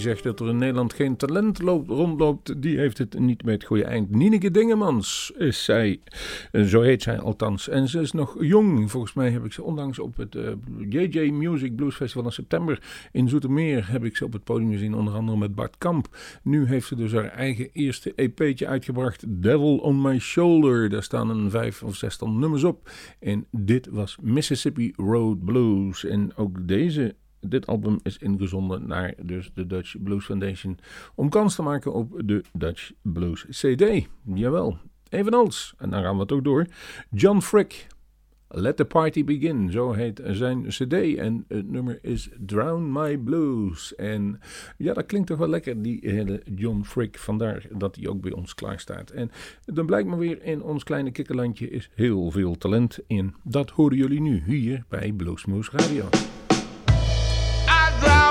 Zegt 0.00 0.22
dat 0.22 0.40
er 0.40 0.48
in 0.48 0.56
Nederland 0.58 0.92
geen 0.92 1.16
talent 1.16 1.62
loopt, 1.62 1.88
rondloopt, 1.90 2.62
die 2.62 2.78
heeft 2.78 2.98
het 2.98 3.18
niet 3.18 3.44
met 3.44 3.54
het 3.54 3.64
goede 3.64 3.84
eind. 3.84 4.10
Nieneke 4.10 4.50
Dingemans 4.50 5.32
is 5.38 5.64
zij, 5.64 6.00
Eh, 6.50 6.62
zo 6.62 6.80
heet 6.80 7.02
zij 7.02 7.18
althans. 7.18 7.68
En 7.68 7.88
ze 7.88 8.00
is 8.00 8.12
nog 8.12 8.36
jong. 8.40 8.90
Volgens 8.90 9.12
mij 9.12 9.30
heb 9.30 9.44
ik 9.44 9.52
ze 9.52 9.62
onlangs 9.62 9.98
op 9.98 10.16
het 10.16 10.34
eh, 10.34 10.48
JJ 10.88 11.30
Music 11.30 11.76
Blues 11.76 11.94
Festival 11.94 12.24
in 12.24 12.32
september 12.32 12.82
in 13.12 13.28
Zoetermeer 13.28 13.90
heb 13.90 14.04
ik 14.04 14.16
ze 14.16 14.24
op 14.24 14.32
het 14.32 14.44
podium 14.44 14.70
gezien, 14.70 14.94
onder 14.94 15.14
andere 15.14 15.38
met 15.38 15.54
Bart 15.54 15.78
Kamp. 15.78 16.16
Nu 16.42 16.66
heeft 16.66 16.86
ze 16.86 16.96
dus 16.96 17.12
haar 17.12 17.28
eigen 17.28 17.68
eerste 17.72 18.12
EP'tje 18.14 18.66
uitgebracht, 18.66 19.24
Devil 19.28 19.76
on 19.76 20.02
My 20.02 20.18
Shoulder. 20.18 20.88
Daar 20.88 21.02
staan 21.02 21.30
een 21.30 21.50
vijf 21.50 21.82
of 21.82 21.96
zestal 21.96 22.30
nummers 22.30 22.64
op. 22.64 22.90
En 23.20 23.46
dit 23.50 23.88
was 23.90 24.16
Mississippi 24.22 24.92
Road 24.96 25.44
Blues. 25.44 26.04
En 26.04 26.36
ook 26.36 26.68
deze 26.68 27.14
dit 27.40 27.66
album 27.66 27.98
is 28.02 28.18
ingezonden 28.18 28.86
naar 28.86 29.14
dus 29.22 29.50
de 29.54 29.66
Dutch 29.66 30.02
Blues 30.02 30.24
Foundation 30.24 30.78
om 31.14 31.28
kans 31.28 31.54
te 31.54 31.62
maken 31.62 31.92
op 31.92 32.22
de 32.24 32.44
Dutch 32.52 32.90
Blues 33.02 33.46
CD. 33.48 34.08
Jawel, 34.24 34.78
evenals, 35.08 35.74
en 35.78 35.90
dan 35.90 36.02
gaan 36.02 36.18
we 36.18 36.26
toch 36.26 36.42
door, 36.42 36.66
John 37.10 37.40
Frick. 37.40 37.86
Let 38.52 38.76
the 38.76 38.84
Party 38.84 39.24
Begin, 39.24 39.70
zo 39.70 39.92
heet 39.92 40.20
zijn 40.24 40.66
CD. 40.68 40.92
En 41.16 41.44
het 41.48 41.70
nummer 41.70 41.98
is 42.02 42.28
Drown 42.46 42.92
My 42.92 43.18
Blues. 43.18 43.94
En 43.94 44.40
ja, 44.76 44.92
dat 44.92 45.06
klinkt 45.06 45.26
toch 45.26 45.38
wel 45.38 45.48
lekker, 45.48 45.82
die 45.82 45.98
hele 46.02 46.42
John 46.54 46.82
Frick. 46.82 47.18
Vandaar 47.18 47.66
dat 47.72 47.96
hij 47.96 48.08
ook 48.08 48.20
bij 48.20 48.32
ons 48.32 48.54
klaar 48.54 48.80
staat. 48.80 49.10
En 49.10 49.30
dan 49.64 49.86
blijkt 49.86 50.08
maar 50.08 50.18
weer, 50.18 50.42
in 50.42 50.62
ons 50.62 50.84
kleine 50.84 51.10
kikkerlandje 51.10 51.70
is 51.70 51.90
heel 51.94 52.30
veel 52.30 52.56
talent 52.56 52.98
in. 53.06 53.34
Dat 53.44 53.70
horen 53.70 53.96
jullie 53.96 54.20
nu 54.20 54.42
hier 54.46 54.84
bij 54.88 55.12
Bluesmoose 55.12 55.70
Radio. 55.72 56.08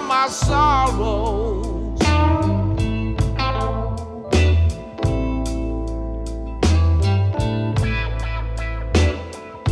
My 0.09 0.27
sorrows. 0.27 2.01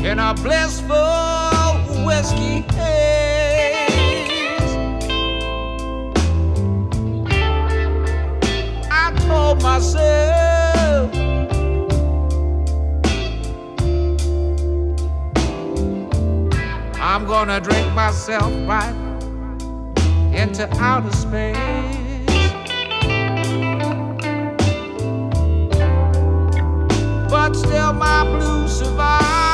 In 0.05 0.19
a 0.19 0.35
blissful 0.35 2.05
whiskey 2.05 2.61
haze. 2.75 3.17
I 8.91 9.11
told 9.27 9.63
myself. 9.63 11.11
I'm 17.01 17.25
gonna 17.25 17.59
drink 17.59 17.91
myself 17.95 18.53
right 18.67 19.06
into 20.37 20.69
outer 20.79 21.11
space. 21.11 21.57
But 27.29 27.53
still, 27.55 27.93
my 27.93 28.23
blues 28.23 28.77
survive 28.77 29.46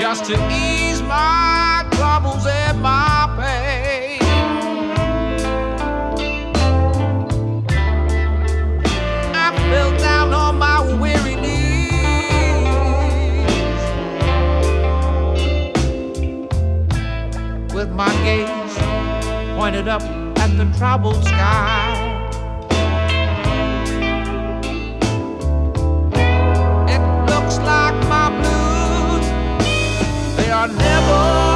just 0.00 0.24
to 0.24 0.32
ease 0.50 1.02
my 1.02 1.86
troubles 1.92 2.46
and 2.46 2.80
my 2.80 3.28
pain. 3.38 4.18
I 9.34 9.54
fell 9.68 9.98
down 9.98 10.32
on 10.32 10.58
my 10.58 10.80
weary 10.98 11.36
knees 11.36 11.84
with 17.74 17.90
my 17.90 18.10
gaze 18.24 18.78
pointed 19.54 19.86
up 19.86 20.02
at 20.38 20.56
the 20.56 20.64
troubled 20.78 21.22
sky. 21.24 21.89
Are 30.60 30.68
never, 30.68 30.76
never, 30.76 31.49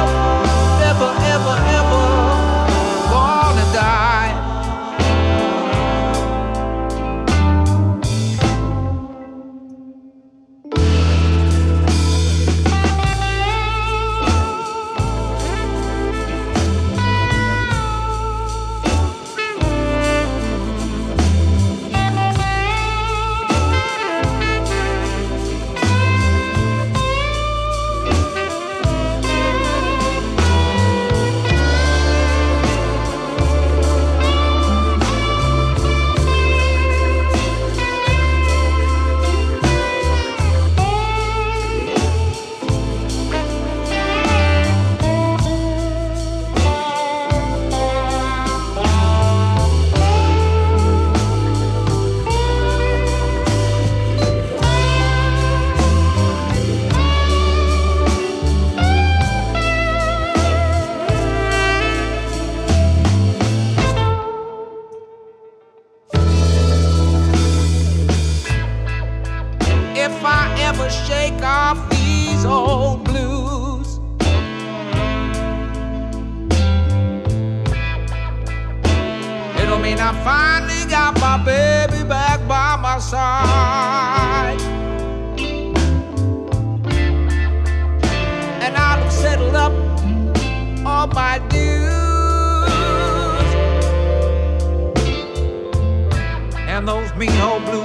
side. 82.99 84.61
And 88.63 88.75
I'll 88.77 89.01
have 89.03 89.11
settled 89.11 89.55
up 89.55 89.73
all 90.85 91.07
my 91.07 91.39
dues. 91.49 91.89
And 96.67 96.87
those 96.87 97.13
mean 97.15 97.37
old 97.41 97.63
blues 97.65 97.83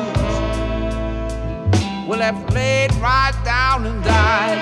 will 2.08 2.20
have 2.20 2.38
laid 2.54 2.92
right 2.96 3.34
down 3.44 3.86
and 3.86 4.02
died. 4.04 4.58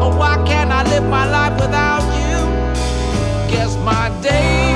Oh, 0.00 0.16
why 0.16 0.42
can't 0.46 0.70
I 0.70 0.82
live 0.84 1.04
my 1.04 1.28
life 1.30 1.60
without 1.60 2.04
you? 2.20 2.38
Guess 3.50 3.76
my 3.78 4.08
days 4.22 4.67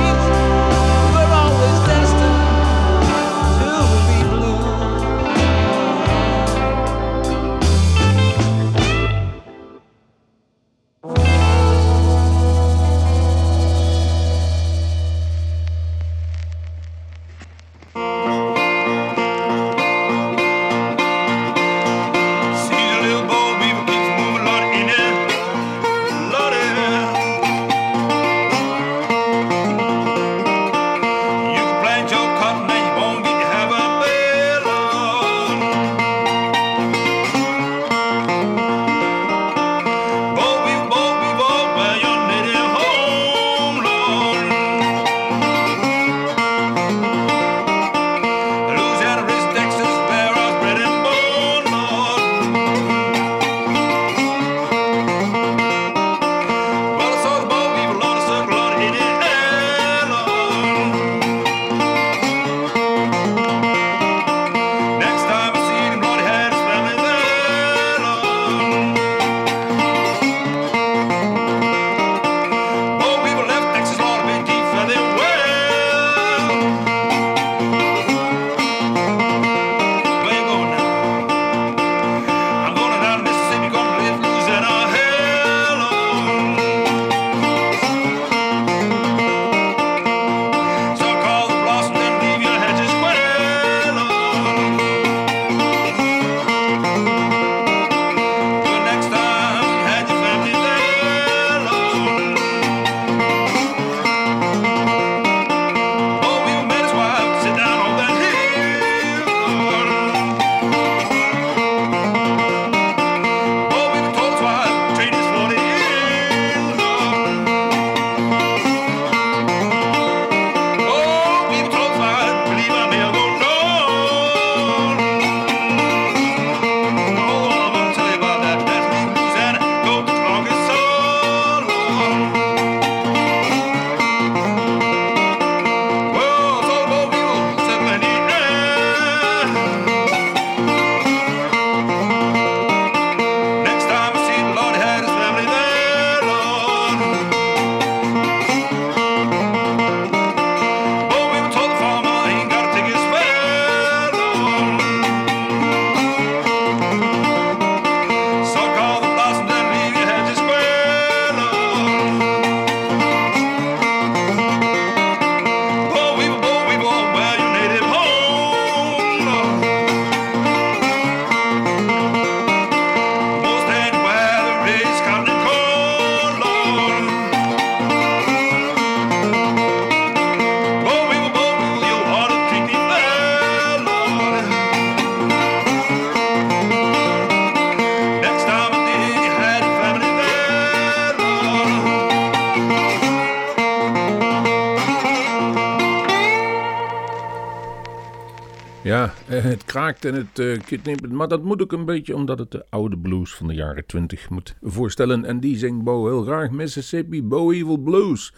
Ja, 198.83 199.13
eh, 199.27 199.43
het 199.43 199.63
kraakt 199.63 200.05
en 200.05 200.13
het 200.13 200.39
uh, 200.39 200.95
maar 201.09 201.27
dat 201.27 201.43
moet 201.43 201.61
ook 201.61 201.71
een 201.71 201.85
beetje 201.85 202.15
omdat 202.15 202.39
het 202.39 202.51
de 202.51 202.65
oude 202.69 202.97
blues 202.97 203.35
van 203.35 203.47
de 203.47 203.53
jaren 203.53 203.85
20 203.85 204.29
moet 204.29 204.55
voorstellen. 204.61 205.25
En 205.25 205.39
die 205.39 205.57
zingt 205.57 205.83
Bo 205.83 206.05
heel 206.05 206.23
graag 206.23 206.49
Mississippi 206.49 207.23
Bo 207.23 207.51
Evil 207.51 207.77
Blues 207.77 208.33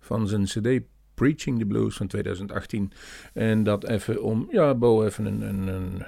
van 0.00 0.28
zijn 0.28 0.44
CD 0.44 0.80
Preaching 1.14 1.58
the 1.58 1.66
Blues 1.66 1.96
van 1.96 2.06
2018. 2.06 2.92
En 3.34 3.62
dat 3.62 3.84
even 3.88 4.22
om, 4.22 4.48
ja, 4.50 4.74
Bo 4.74 5.04
even 5.04 5.26
een, 5.26 5.42
een, 5.42 6.02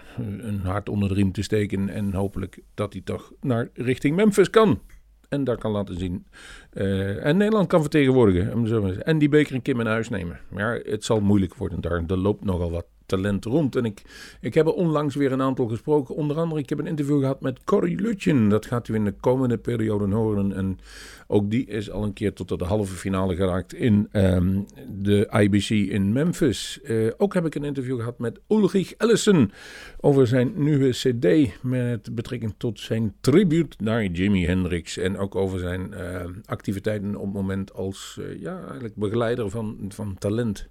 een, 0.47 0.61
hart 0.61 0.89
onder 0.89 1.09
de 1.09 1.15
riem 1.15 1.33
te 1.33 1.43
steken. 1.43 1.89
En 1.89 2.13
hopelijk 2.13 2.63
dat 2.75 2.93
hij 2.93 3.03
toch 3.03 3.33
naar 3.41 3.69
richting 3.75 4.17
Memphis 4.17 4.51
kan. 4.51 4.81
En 5.29 5.45
daar 5.45 5.59
kan 5.59 5.71
laten 5.71 5.99
zien. 5.99 6.27
Uh, 6.75 7.27
en 7.27 7.37
Nederland 7.37 7.69
kan 7.69 7.81
vertegenwoordigen. 7.81 9.03
En 9.03 9.19
die 9.19 9.29
beker 9.29 9.55
een 9.55 9.63
keer 9.63 9.81
in 9.81 9.87
huis 9.87 10.09
nemen. 10.09 10.41
Maar 10.49 10.75
het 10.75 11.05
zal 11.05 11.21
moeilijk 11.21 11.55
worden 11.55 11.81
daar. 11.81 12.05
Er 12.07 12.17
loopt 12.17 12.45
nogal 12.45 12.71
wat 12.71 12.87
talent 13.13 13.45
rond. 13.45 13.77
En 13.77 13.85
ik, 13.85 14.03
ik 14.41 14.55
heb 14.55 14.67
onlangs 14.67 15.15
weer 15.15 15.33
een 15.33 15.43
aantal 15.43 15.67
gesproken. 15.67 16.15
Onder 16.15 16.37
andere, 16.37 16.61
ik 16.61 16.69
heb 16.69 16.79
een 16.79 16.87
interview 16.87 17.21
gehad 17.21 17.41
met 17.41 17.65
Corrie 17.65 18.01
Lutjen. 18.01 18.49
Dat 18.49 18.67
gaat 18.67 18.89
u 18.89 18.95
in 18.95 19.05
de 19.05 19.15
komende 19.21 19.59
periode 19.59 20.15
horen. 20.15 20.53
En 20.53 20.79
ook 21.27 21.51
die 21.51 21.67
is 21.67 21.91
al 21.91 22.03
een 22.03 22.13
keer 22.13 22.33
tot 22.33 22.49
de 22.59 22.65
halve 22.65 22.95
finale 22.95 23.37
geraakt 23.37 23.75
in 23.75 24.09
ehm, 24.11 24.61
de 24.89 25.29
IBC 25.31 25.69
in 25.69 26.13
Memphis. 26.13 26.81
Uh, 26.85 27.11
ook 27.17 27.35
heb 27.35 27.47
ik 27.47 27.55
een 27.55 27.65
interview 27.65 27.97
gehad 27.97 28.19
met 28.19 28.41
Ulrich 28.49 28.95
Ellison 28.95 29.53
over 30.01 30.27
zijn 30.27 30.53
nieuwe 30.55 30.91
CD 30.91 31.51
met 31.63 32.15
betrekking 32.15 32.55
tot 32.57 32.81
zijn 32.81 33.15
tribute 33.21 33.77
naar 33.81 34.05
Jimi 34.05 34.47
Hendrix. 34.47 34.97
En 34.97 35.19
ook 35.19 35.35
over 35.35 35.59
zijn 35.59 35.95
uh, 35.95 36.25
activiteiten 36.45 37.17
op 37.17 37.25
het 37.25 37.35
moment 37.35 37.73
als 37.75 38.19
uh, 38.21 38.41
ja, 38.41 38.61
eigenlijk 38.63 38.95
begeleider 38.95 39.51
van, 39.51 39.79
van 39.89 40.17
talent. 40.19 40.69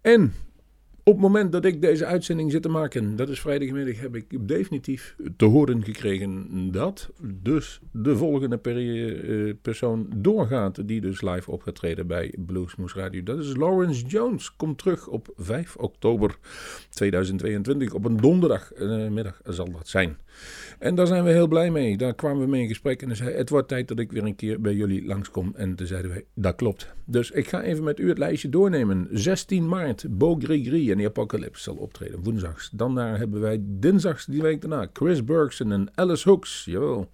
En 0.00 0.32
op 1.04 1.12
het 1.12 1.22
moment 1.22 1.52
dat 1.52 1.64
ik 1.64 1.80
deze 1.80 2.06
uitzending 2.06 2.50
zit 2.50 2.62
te 2.62 2.68
maken, 2.68 3.16
dat 3.16 3.28
is 3.28 3.40
vrijdagmiddag, 3.40 4.00
heb 4.00 4.16
ik 4.16 4.48
definitief 4.48 5.16
te 5.36 5.44
horen 5.44 5.84
gekregen 5.84 6.48
dat 6.72 7.10
dus 7.42 7.80
de 7.92 8.16
volgende 8.16 8.58
per 8.58 9.54
persoon 9.54 10.06
doorgaat 10.16 10.88
die 10.88 11.00
dus 11.00 11.22
live 11.22 11.50
op 11.50 11.62
gaat 11.62 11.74
treden 11.74 12.06
bij 12.06 12.34
Bluesmoes 12.46 12.94
Radio. 12.94 13.22
Dat 13.22 13.38
is 13.38 13.56
Lawrence 13.56 14.06
Jones. 14.06 14.56
Komt 14.56 14.78
terug 14.78 15.08
op 15.08 15.28
5 15.36 15.76
oktober 15.76 16.36
2022. 16.90 17.94
Op 17.94 18.04
een 18.04 18.16
donderdagmiddag 18.16 19.40
zal 19.44 19.70
dat 19.70 19.88
zijn. 19.88 20.16
En 20.78 20.94
daar 20.94 21.06
zijn 21.06 21.24
we 21.24 21.30
heel 21.30 21.48
blij 21.48 21.70
mee. 21.70 21.96
Daar 21.96 22.14
kwamen 22.14 22.42
we 22.42 22.48
mee 22.48 22.62
in 22.62 22.68
gesprek 22.68 23.02
en 23.02 23.06
hij 23.06 23.16
zei: 23.16 23.34
Het 23.34 23.48
wordt 23.48 23.68
tijd 23.68 23.88
dat 23.88 23.98
ik 23.98 24.12
weer 24.12 24.24
een 24.24 24.36
keer 24.36 24.60
bij 24.60 24.74
jullie 24.74 25.06
langskom. 25.06 25.52
En 25.56 25.74
toen 25.74 25.86
zeiden 25.86 26.10
wij: 26.10 26.24
Dat 26.34 26.54
klopt. 26.54 26.94
Dus 27.04 27.30
ik 27.30 27.48
ga 27.48 27.62
even 27.62 27.84
met 27.84 27.98
u 27.98 28.08
het 28.08 28.18
lijstje 28.18 28.48
doornemen. 28.48 29.08
16 29.10 29.68
maart, 29.68 30.06
Bo 30.18 30.34
Grigri 30.34 30.91
The 30.96 31.06
Apocalypse 31.06 31.62
zal 31.62 31.74
optreden, 31.74 32.22
woensdags. 32.22 32.70
Dan 32.72 32.94
daar 32.94 33.18
hebben 33.18 33.40
wij 33.40 33.58
dinsdags 33.62 34.26
die 34.26 34.42
week 34.42 34.60
daarna 34.60 34.86
Chris 34.92 35.24
Bergson 35.24 35.72
en 35.72 35.90
Alice 35.94 36.28
Hooks. 36.28 36.64
Jawel. 36.64 37.08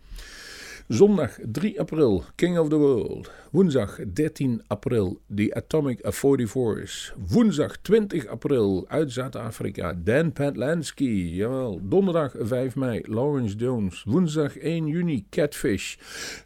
Zondag 0.89 1.39
3 1.53 1.81
april, 1.81 2.24
King 2.35 2.59
of 2.59 2.68
the 2.68 2.76
World. 2.76 3.31
Woensdag 3.51 3.99
13 4.12 4.62
april, 4.66 5.20
The 5.34 5.55
Atomic 5.55 6.01
44's. 6.05 7.12
Woensdag 7.16 7.76
20 7.82 8.26
april, 8.26 8.84
uit 8.88 9.12
Zuid-Afrika, 9.12 9.94
Dan 10.05 10.32
Patlansky. 10.32 11.30
Jawel. 11.34 11.80
Donderdag 11.82 12.34
5 12.38 12.76
mei, 12.76 13.03
Lawrence 13.07 13.57
Jones. 13.57 14.03
Woensdag 14.05 14.57
1 14.59 14.86
juni, 14.86 15.26
Catfish. 15.30 15.96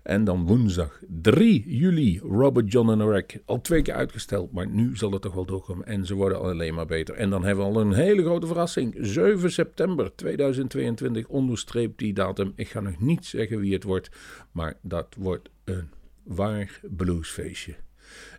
En 0.02 0.24
dan 0.24 0.46
woensdag 0.46 1.00
3 1.22 1.64
juli, 1.66 2.20
Robert 2.20 2.72
John 2.72 2.90
en. 2.90 3.24
Al 3.44 3.60
twee 3.60 3.82
keer 3.82 3.94
uitgesteld, 3.94 4.52
maar 4.52 4.68
nu 4.68 4.96
zal 4.96 5.12
het 5.12 5.22
toch 5.22 5.34
wel 5.34 5.46
doorkomen. 5.46 5.86
En 5.86 6.06
ze 6.06 6.14
worden 6.14 6.40
alleen 6.40 6.74
maar 6.74 6.86
beter. 6.86 7.14
En 7.14 7.30
dan 7.30 7.44
hebben 7.44 7.64
we 7.64 7.70
al 7.70 7.80
een 7.80 7.92
hele 7.92 8.22
grote 8.22 8.46
verrassing. 8.46 8.96
7 9.00 9.52
september 9.52 10.14
2022 10.14 11.26
onderstreept 11.26 11.98
die 11.98 12.12
datum. 12.12 12.52
Ik 12.56 12.68
ga 12.68 12.80
nog 12.80 13.00
niet 13.00 13.26
zeggen 13.26 13.58
wie 13.58 13.72
het 13.72 13.84
wordt. 13.84 14.10
Maar 14.52 14.74
dat 14.82 15.14
wordt 15.18 15.50
een 15.64 15.88
waar 16.24 16.80
bluesfeestje. 16.90 17.74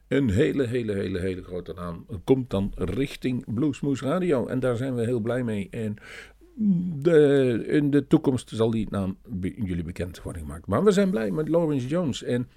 Een 0.07 0.29
hele, 0.29 0.67
hele, 0.67 0.93
hele, 0.93 1.19
hele 1.19 1.43
grote 1.43 1.73
naam. 1.73 2.05
Komt 2.23 2.49
dan 2.49 2.71
richting 2.75 3.53
Bluesmoes 3.53 4.01
Radio. 4.01 4.47
En 4.47 4.59
daar 4.59 4.77
zijn 4.77 4.95
we 4.95 5.05
heel 5.05 5.19
blij 5.19 5.43
mee. 5.43 5.67
En 5.71 5.95
de, 7.01 7.63
in 7.67 7.91
de 7.91 8.07
toekomst 8.07 8.49
zal 8.49 8.71
die 8.71 8.87
naam 8.89 9.17
jullie 9.39 9.83
bekend 9.83 10.21
worden 10.21 10.41
gemaakt. 10.41 10.67
Maar 10.67 10.83
we 10.83 10.91
zijn 10.91 11.09
blij 11.09 11.31
met 11.31 11.47
Lawrence 11.47 11.87
Jones. 11.87 12.23
En 12.23 12.47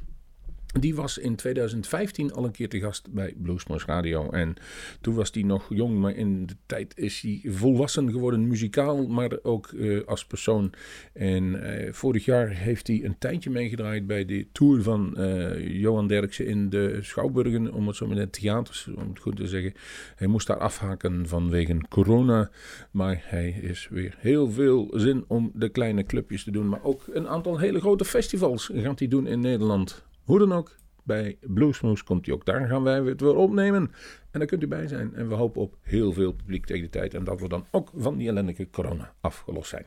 die 0.81 0.95
was 0.95 1.19
in 1.19 1.37
2015 1.37 2.33
al 2.33 2.45
een 2.45 2.51
keer 2.51 2.69
te 2.69 2.81
gast 2.81 3.13
bij 3.13 3.35
Bluesmoes 3.37 3.85
Radio. 3.85 4.31
En 4.31 4.55
toen 5.01 5.15
was 5.15 5.31
hij 5.33 5.43
nog 5.43 5.67
jong, 5.69 5.99
maar 5.99 6.15
in 6.15 6.47
de 6.47 6.57
tijd 6.67 6.99
is 6.99 7.21
hij 7.21 7.41
volwassen 7.45 8.11
geworden, 8.11 8.47
muzikaal, 8.47 9.07
maar 9.07 9.31
ook 9.43 9.71
uh, 9.71 10.07
als 10.07 10.25
persoon. 10.25 10.73
En 11.13 11.45
uh, 11.45 11.93
vorig 11.93 12.25
jaar 12.25 12.49
heeft 12.49 12.87
hij 12.87 13.05
een 13.05 13.19
tijdje 13.19 13.51
meegedraaid 13.51 14.07
bij 14.07 14.25
de 14.25 14.47
tour 14.53 14.83
van 14.83 15.15
uh, 15.17 15.81
Johan 15.81 16.07
Derksen 16.07 16.47
in 16.47 16.71
de 16.71 16.99
Schouwburgen, 17.01 17.73
om 17.73 17.87
het 17.87 17.97
zo 17.97 18.07
met 18.07 18.17
de 18.17 18.31
theaters, 18.31 18.89
om 18.97 19.09
het 19.09 19.19
goed 19.19 19.37
te 19.37 19.47
zeggen. 19.47 19.73
Hij 20.17 20.27
moest 20.27 20.47
daar 20.47 20.59
afhaken 20.59 21.29
vanwege 21.29 21.79
corona, 21.89 22.51
maar 22.91 23.23
hij 23.25 23.51
is 23.51 23.89
weer 23.91 24.15
heel 24.19 24.51
veel 24.51 24.93
zin 24.95 25.25
om 25.27 25.51
de 25.55 25.69
kleine 25.69 26.05
clubjes 26.05 26.45
te 26.45 26.51
doen. 26.51 26.69
Maar 26.69 26.83
ook 26.83 27.05
een 27.13 27.29
aantal 27.29 27.59
hele 27.59 27.81
grote 27.81 28.05
festivals 28.05 28.71
gaat 28.75 28.99
hij 28.99 29.09
doen 29.09 29.27
in 29.27 29.41
Nederland. 29.41 30.05
Hoe 30.27 30.39
dan 30.39 30.53
ook, 30.53 30.77
bij 31.03 31.39
Bluesmoose 31.41 32.05
komt 32.05 32.27
hij 32.27 32.35
ook. 32.35 32.45
Daar 32.45 32.67
gaan 32.67 32.83
wij 32.83 33.01
het 33.01 33.21
weer 33.21 33.35
opnemen. 33.35 33.83
En 34.31 34.39
daar 34.39 34.49
kunt 34.49 34.63
u 34.63 34.67
bij 34.67 34.89
zijn. 34.89 35.15
En 35.15 35.29
we 35.29 35.35
hopen 35.35 35.63
op 35.63 35.77
heel 35.81 36.13
veel 36.13 36.33
publiek 36.33 36.67
tegen 36.67 36.83
de 36.83 36.91
tijd. 36.91 37.15
En 37.15 37.25
dat 37.25 37.41
we 37.41 37.49
dan 37.49 37.67
ook 37.71 37.91
van 37.97 38.17
die 38.17 38.29
ellendige 38.29 38.71
corona 38.71 39.15
afgelost 39.21 39.69
zijn. 39.69 39.87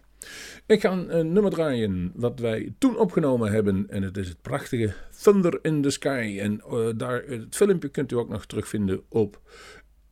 Ik 0.65 0.81
ga 0.81 0.91
een, 0.91 1.33
nummer 1.33 1.51
draaien 1.51 2.11
wat 2.15 2.39
wij 2.39 2.73
toen 2.77 2.97
opgenomen 2.97 3.51
hebben. 3.51 3.89
En 3.89 4.03
het 4.03 4.17
is 4.17 4.27
het 4.27 4.41
prachtige 4.41 4.93
Thunder 5.21 5.59
in 5.61 5.81
the 5.81 5.89
Sky. 5.89 6.37
En 6.41 6.61
uh, 6.71 6.89
daar, 6.95 7.23
het 7.23 7.55
filmpje 7.55 7.89
kunt 7.89 8.11
u 8.11 8.15
ook 8.15 8.29
nog 8.29 8.45
terugvinden 8.45 9.01
op 9.09 9.41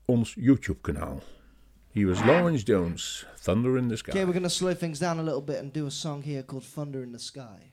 ons 0.05 0.33
YouTube 0.39 0.79
kanaal. 0.81 1.23
Here 1.91 2.11
is 2.11 2.23
Lawrence 2.23 2.63
Jones, 2.63 3.27
Thunder 3.41 3.77
in 3.77 3.87
the 3.87 3.95
Sky. 3.95 4.09
Okay, 4.09 4.23
we're 4.23 4.33
going 4.33 4.43
to 4.43 4.55
slow 4.55 4.73
things 4.73 4.99
down 4.99 5.19
a 5.19 5.23
little 5.23 5.43
bit 5.43 5.59
and 5.61 5.73
do 5.73 5.85
a 5.85 5.89
song 5.89 6.23
here 6.23 6.45
called 6.45 6.65
Thunder 6.73 7.01
in 7.01 7.11
the 7.11 7.19
Sky. 7.19 7.71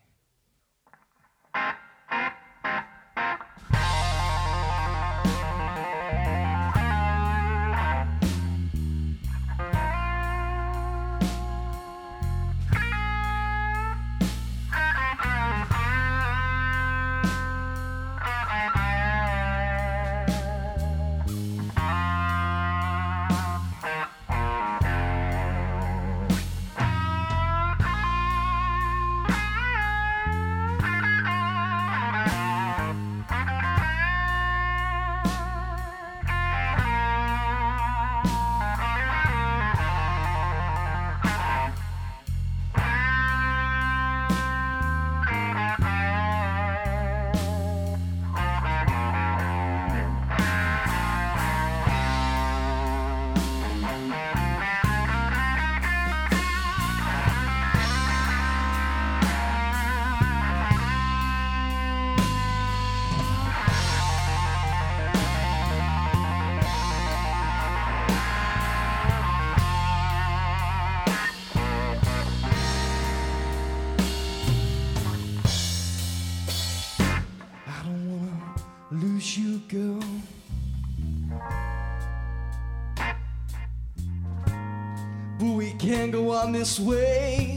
On 86.45 86.53
this 86.53 86.79
way. 86.79 87.54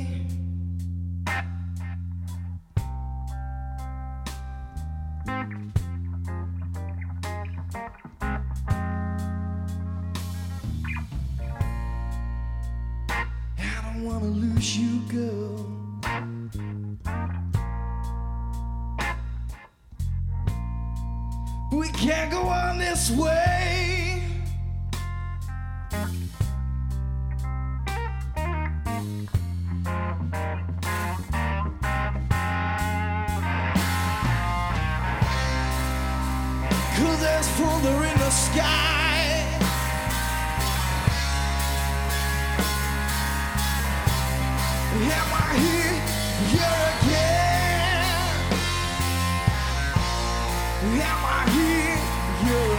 I 50.79 51.45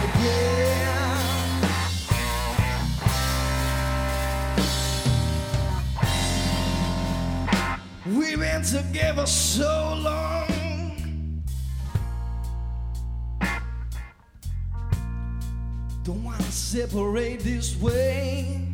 again. 0.05 0.99
We've 8.17 8.39
been 8.39 8.63
together 8.63 9.25
so 9.25 9.99
long. 10.01 11.43
Don't 16.03 16.23
wanna 16.23 16.41
separate 16.43 17.41
this 17.41 17.75
way. 17.75 18.68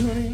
soon 0.00 0.29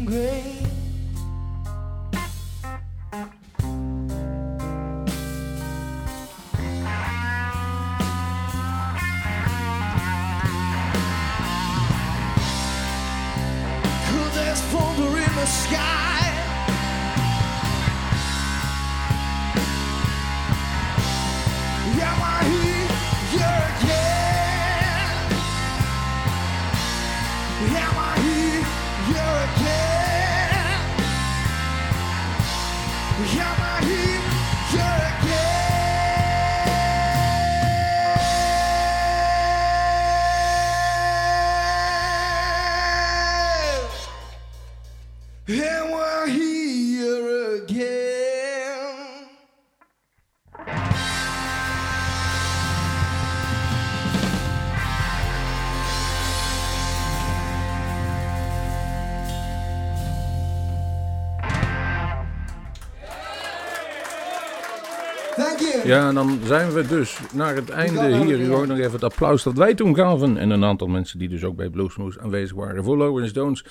Ja, 65.87 66.07
en 66.07 66.15
dan 66.15 66.39
zijn 66.43 66.71
we 66.71 66.87
dus 66.87 67.19
naar 67.33 67.55
het 67.55 67.69
einde 67.69 68.17
hier. 68.17 68.39
U 68.39 68.47
hoort 68.47 68.67
nog 68.67 68.77
even 68.77 68.91
het 68.91 69.03
applaus 69.03 69.43
dat 69.43 69.53
wij 69.53 69.73
toen 69.73 69.95
gaven. 69.95 70.37
En 70.37 70.49
een 70.49 70.63
aantal 70.63 70.87
mensen 70.87 71.19
die 71.19 71.29
dus 71.29 71.43
ook 71.43 71.55
bij 71.55 71.69
Bluesmoose 71.69 72.19
aanwezig 72.21 72.55
waren 72.55 72.83
voor 72.83 72.97
Lawrence 72.97 73.29
Stones. 73.29 73.65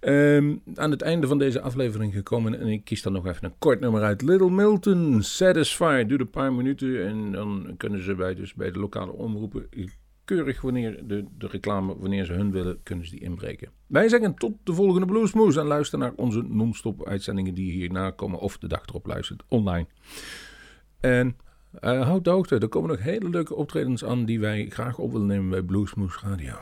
Ehm, 0.00 0.56
aan 0.74 0.90
het 0.90 1.02
einde 1.02 1.26
van 1.26 1.38
deze 1.38 1.60
aflevering 1.60 2.12
gekomen. 2.12 2.60
En 2.60 2.66
ik 2.66 2.84
kies 2.84 3.02
dan 3.02 3.12
nog 3.12 3.26
even 3.26 3.44
een 3.44 3.58
kort 3.58 3.80
nummer 3.80 4.02
uit. 4.02 4.22
Little 4.22 4.50
Milton, 4.50 5.22
Satisfied. 5.22 6.08
Duurt 6.08 6.20
een 6.20 6.30
paar 6.30 6.52
minuten. 6.52 7.06
En 7.06 7.32
dan 7.32 7.74
kunnen 7.76 8.02
ze 8.02 8.14
bij, 8.14 8.34
dus 8.34 8.54
bij 8.54 8.70
de 8.70 8.78
lokale 8.78 9.12
omroepen 9.12 9.68
keurig 10.24 10.60
wanneer 10.60 11.06
de, 11.06 11.24
de 11.38 11.46
reclame, 11.46 11.96
wanneer 11.98 12.24
ze 12.24 12.32
hun 12.32 12.50
willen, 12.50 12.82
kunnen 12.82 13.04
ze 13.04 13.10
die 13.10 13.20
inbreken. 13.20 13.70
Wij 13.86 14.08
zeggen 14.08 14.34
tot 14.34 14.52
de 14.64 14.72
volgende 14.72 15.06
Bluesmoose. 15.06 15.60
En 15.60 15.66
luister 15.66 15.98
naar 15.98 16.12
onze 16.16 16.42
non-stop 16.42 17.06
uitzendingen 17.06 17.54
die 17.54 17.72
hierna 17.72 18.10
komen. 18.10 18.38
Of 18.38 18.58
de 18.58 18.68
dag 18.68 18.86
erop 18.86 19.06
luistert 19.06 19.42
online. 19.48 19.86
En 21.00 21.36
eh, 21.80 22.06
houd 22.06 22.24
de 22.24 22.30
hoogte, 22.30 22.58
er 22.58 22.68
komen 22.68 22.90
nog 22.90 23.02
hele 23.02 23.30
leuke 23.30 23.54
optredens 23.54 24.04
aan 24.04 24.24
die 24.24 24.40
wij 24.40 24.66
graag 24.68 24.98
op 24.98 25.12
willen 25.12 25.26
nemen 25.26 25.48
bij 25.48 25.62
Bluesmoose 25.62 26.18
Radio. 26.22 26.54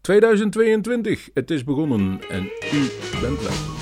2022, 0.00 1.28
het 1.34 1.50
is 1.50 1.64
begonnen 1.64 2.20
en 2.28 2.42
u 2.72 2.90
bent 3.20 3.42
welkom. 3.42 3.80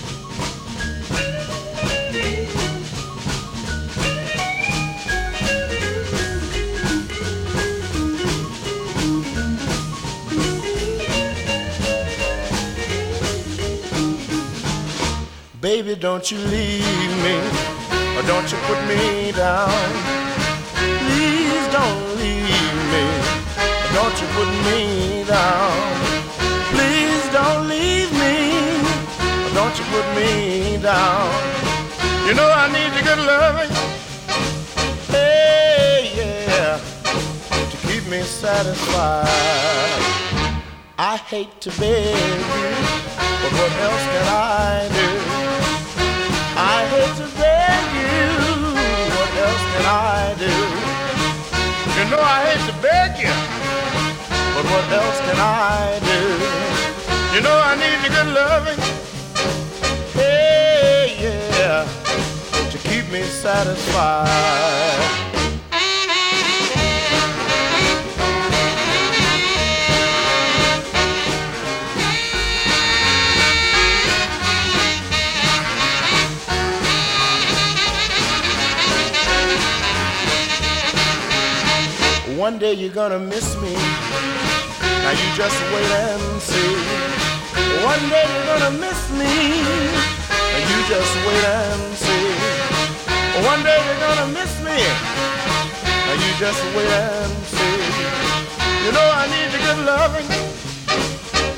Baby, 15.61 15.95
don't 15.99 16.29
you 16.31 16.39
leave 16.39 17.23
me, 17.23 17.37
or 18.17 18.27
don't 18.27 18.51
you 18.51 18.59
put 18.67 18.87
me 18.89 19.33
down. 19.33 20.20
Don't 24.01 24.19
you 24.23 24.29
put 24.29 24.49
me 24.69 25.25
down. 25.25 25.77
Please 26.73 27.25
don't 27.39 27.69
leave 27.69 28.11
me, 28.23 28.37
don't 29.53 29.75
you 29.79 29.85
put 29.95 30.07
me 30.19 30.79
down. 30.83 31.29
You 32.27 32.33
know 32.35 32.49
I 32.63 32.67
need 32.77 32.91
your 32.97 33.05
good 33.11 33.23
loving, 33.33 33.73
hey, 35.15 36.13
yeah, 36.17 36.81
to 37.73 37.77
keep 37.87 38.05
me 38.09 38.23
satisfied. 38.23 39.29
I 40.97 41.17
hate 41.33 41.61
to 41.61 41.71
beg 41.79 42.41
you, 42.57 42.73
but 43.43 43.53
what 43.59 43.73
else 43.87 44.05
can 44.13 44.27
I 44.29 44.89
do? 44.99 45.09
I 46.57 46.79
hate 46.93 47.15
to 47.21 47.27
beg 47.41 47.85
you, 48.01 48.23
what 49.17 49.33
else 49.47 49.65
can 49.73 49.85
I 49.85 50.23
do? 50.47 50.55
You 51.97 52.05
know 52.11 52.23
I 52.37 52.39
hate 52.49 52.65
to 52.71 52.75
beg 52.81 53.11
you, 53.25 53.35
but 54.63 54.71
what 54.73 54.93
else 54.93 55.21
can 55.21 55.37
I 55.39 55.99
do? 56.11 56.21
You 57.35 57.41
know 57.41 57.57
I 57.57 57.77
need 57.77 57.99
your 58.05 58.13
good 58.13 58.35
loving, 58.35 58.79
hey 60.13 61.17
yeah, 61.19 61.89
to 62.71 62.79
keep 62.79 63.11
me 63.11 63.23
satisfied. 63.23 64.29
One 82.37 82.59
day 82.59 82.73
you're 82.75 82.93
gonna 82.93 83.19
miss 83.19 83.55
me. 83.63 84.50
Now 85.11 85.17
you 85.19 85.35
just 85.35 85.61
wait 85.75 85.91
and 85.91 86.41
see. 86.41 86.71
One 87.83 87.99
day 88.15 88.25
you're 88.31 88.47
gonna 88.47 88.71
miss 88.79 89.11
me. 89.11 89.27
Now 90.31 90.63
you 90.71 90.79
just 90.87 91.13
wait 91.27 91.45
and 91.51 91.83
see. 91.99 92.31
One 93.43 93.61
day 93.65 93.79
you're 93.87 94.03
gonna 94.07 94.29
miss 94.31 94.55
me. 94.63 94.79
Now 96.07 96.15
you 96.15 96.31
just 96.39 96.63
wait 96.77 96.87
and 96.87 97.33
see. 97.51 97.83
You 98.87 98.93
know 98.95 99.09
I 99.23 99.27
need 99.35 99.51
your 99.51 99.63
good 99.67 99.81
loving. 99.85 100.31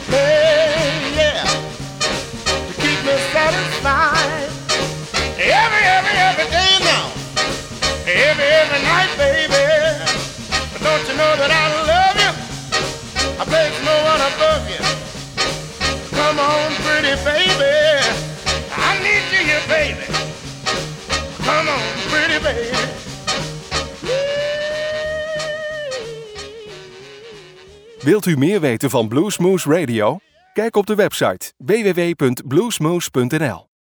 Hey, 0.08 1.12
yeah. 1.12 1.44
To 2.56 2.72
keep 2.80 2.98
me 3.04 3.14
satisfied. 3.36 4.48
Every, 5.36 5.82
every, 5.96 6.16
every 6.24 6.48
day 6.56 6.72
now. 6.88 7.04
Every, 8.08 8.48
every 8.62 8.80
night, 8.80 9.12
baby. 9.20 9.62
But 10.72 10.80
don't 10.80 11.06
you 11.06 11.16
know 11.18 11.36
that 11.36 11.50
I? 11.50 11.81
I 13.42 13.44
place 13.44 13.84
no 13.84 14.02
one 14.04 14.20
above 14.20 14.68
you. 14.70 14.78
Come 16.16 16.38
on, 16.38 16.72
pretty 16.84 17.14
baby. 17.24 17.98
I 18.70 18.98
need 19.02 19.22
you 19.32 19.38
here, 19.48 19.66
baby. 19.68 20.06
Come 21.44 21.68
on, 21.68 21.80
pretty 22.08 22.38
baby. 22.42 22.76
Wilt 28.02 28.26
u 28.26 28.36
meer 28.36 28.60
weten 28.60 28.90
van 28.90 29.08
Bluesmoose 29.08 29.70
Radio? 29.70 30.18
Kijk 30.52 30.76
op 30.76 30.86
de 30.86 30.94
website 30.94 31.52
www.bluesmoose.nl 31.56 33.71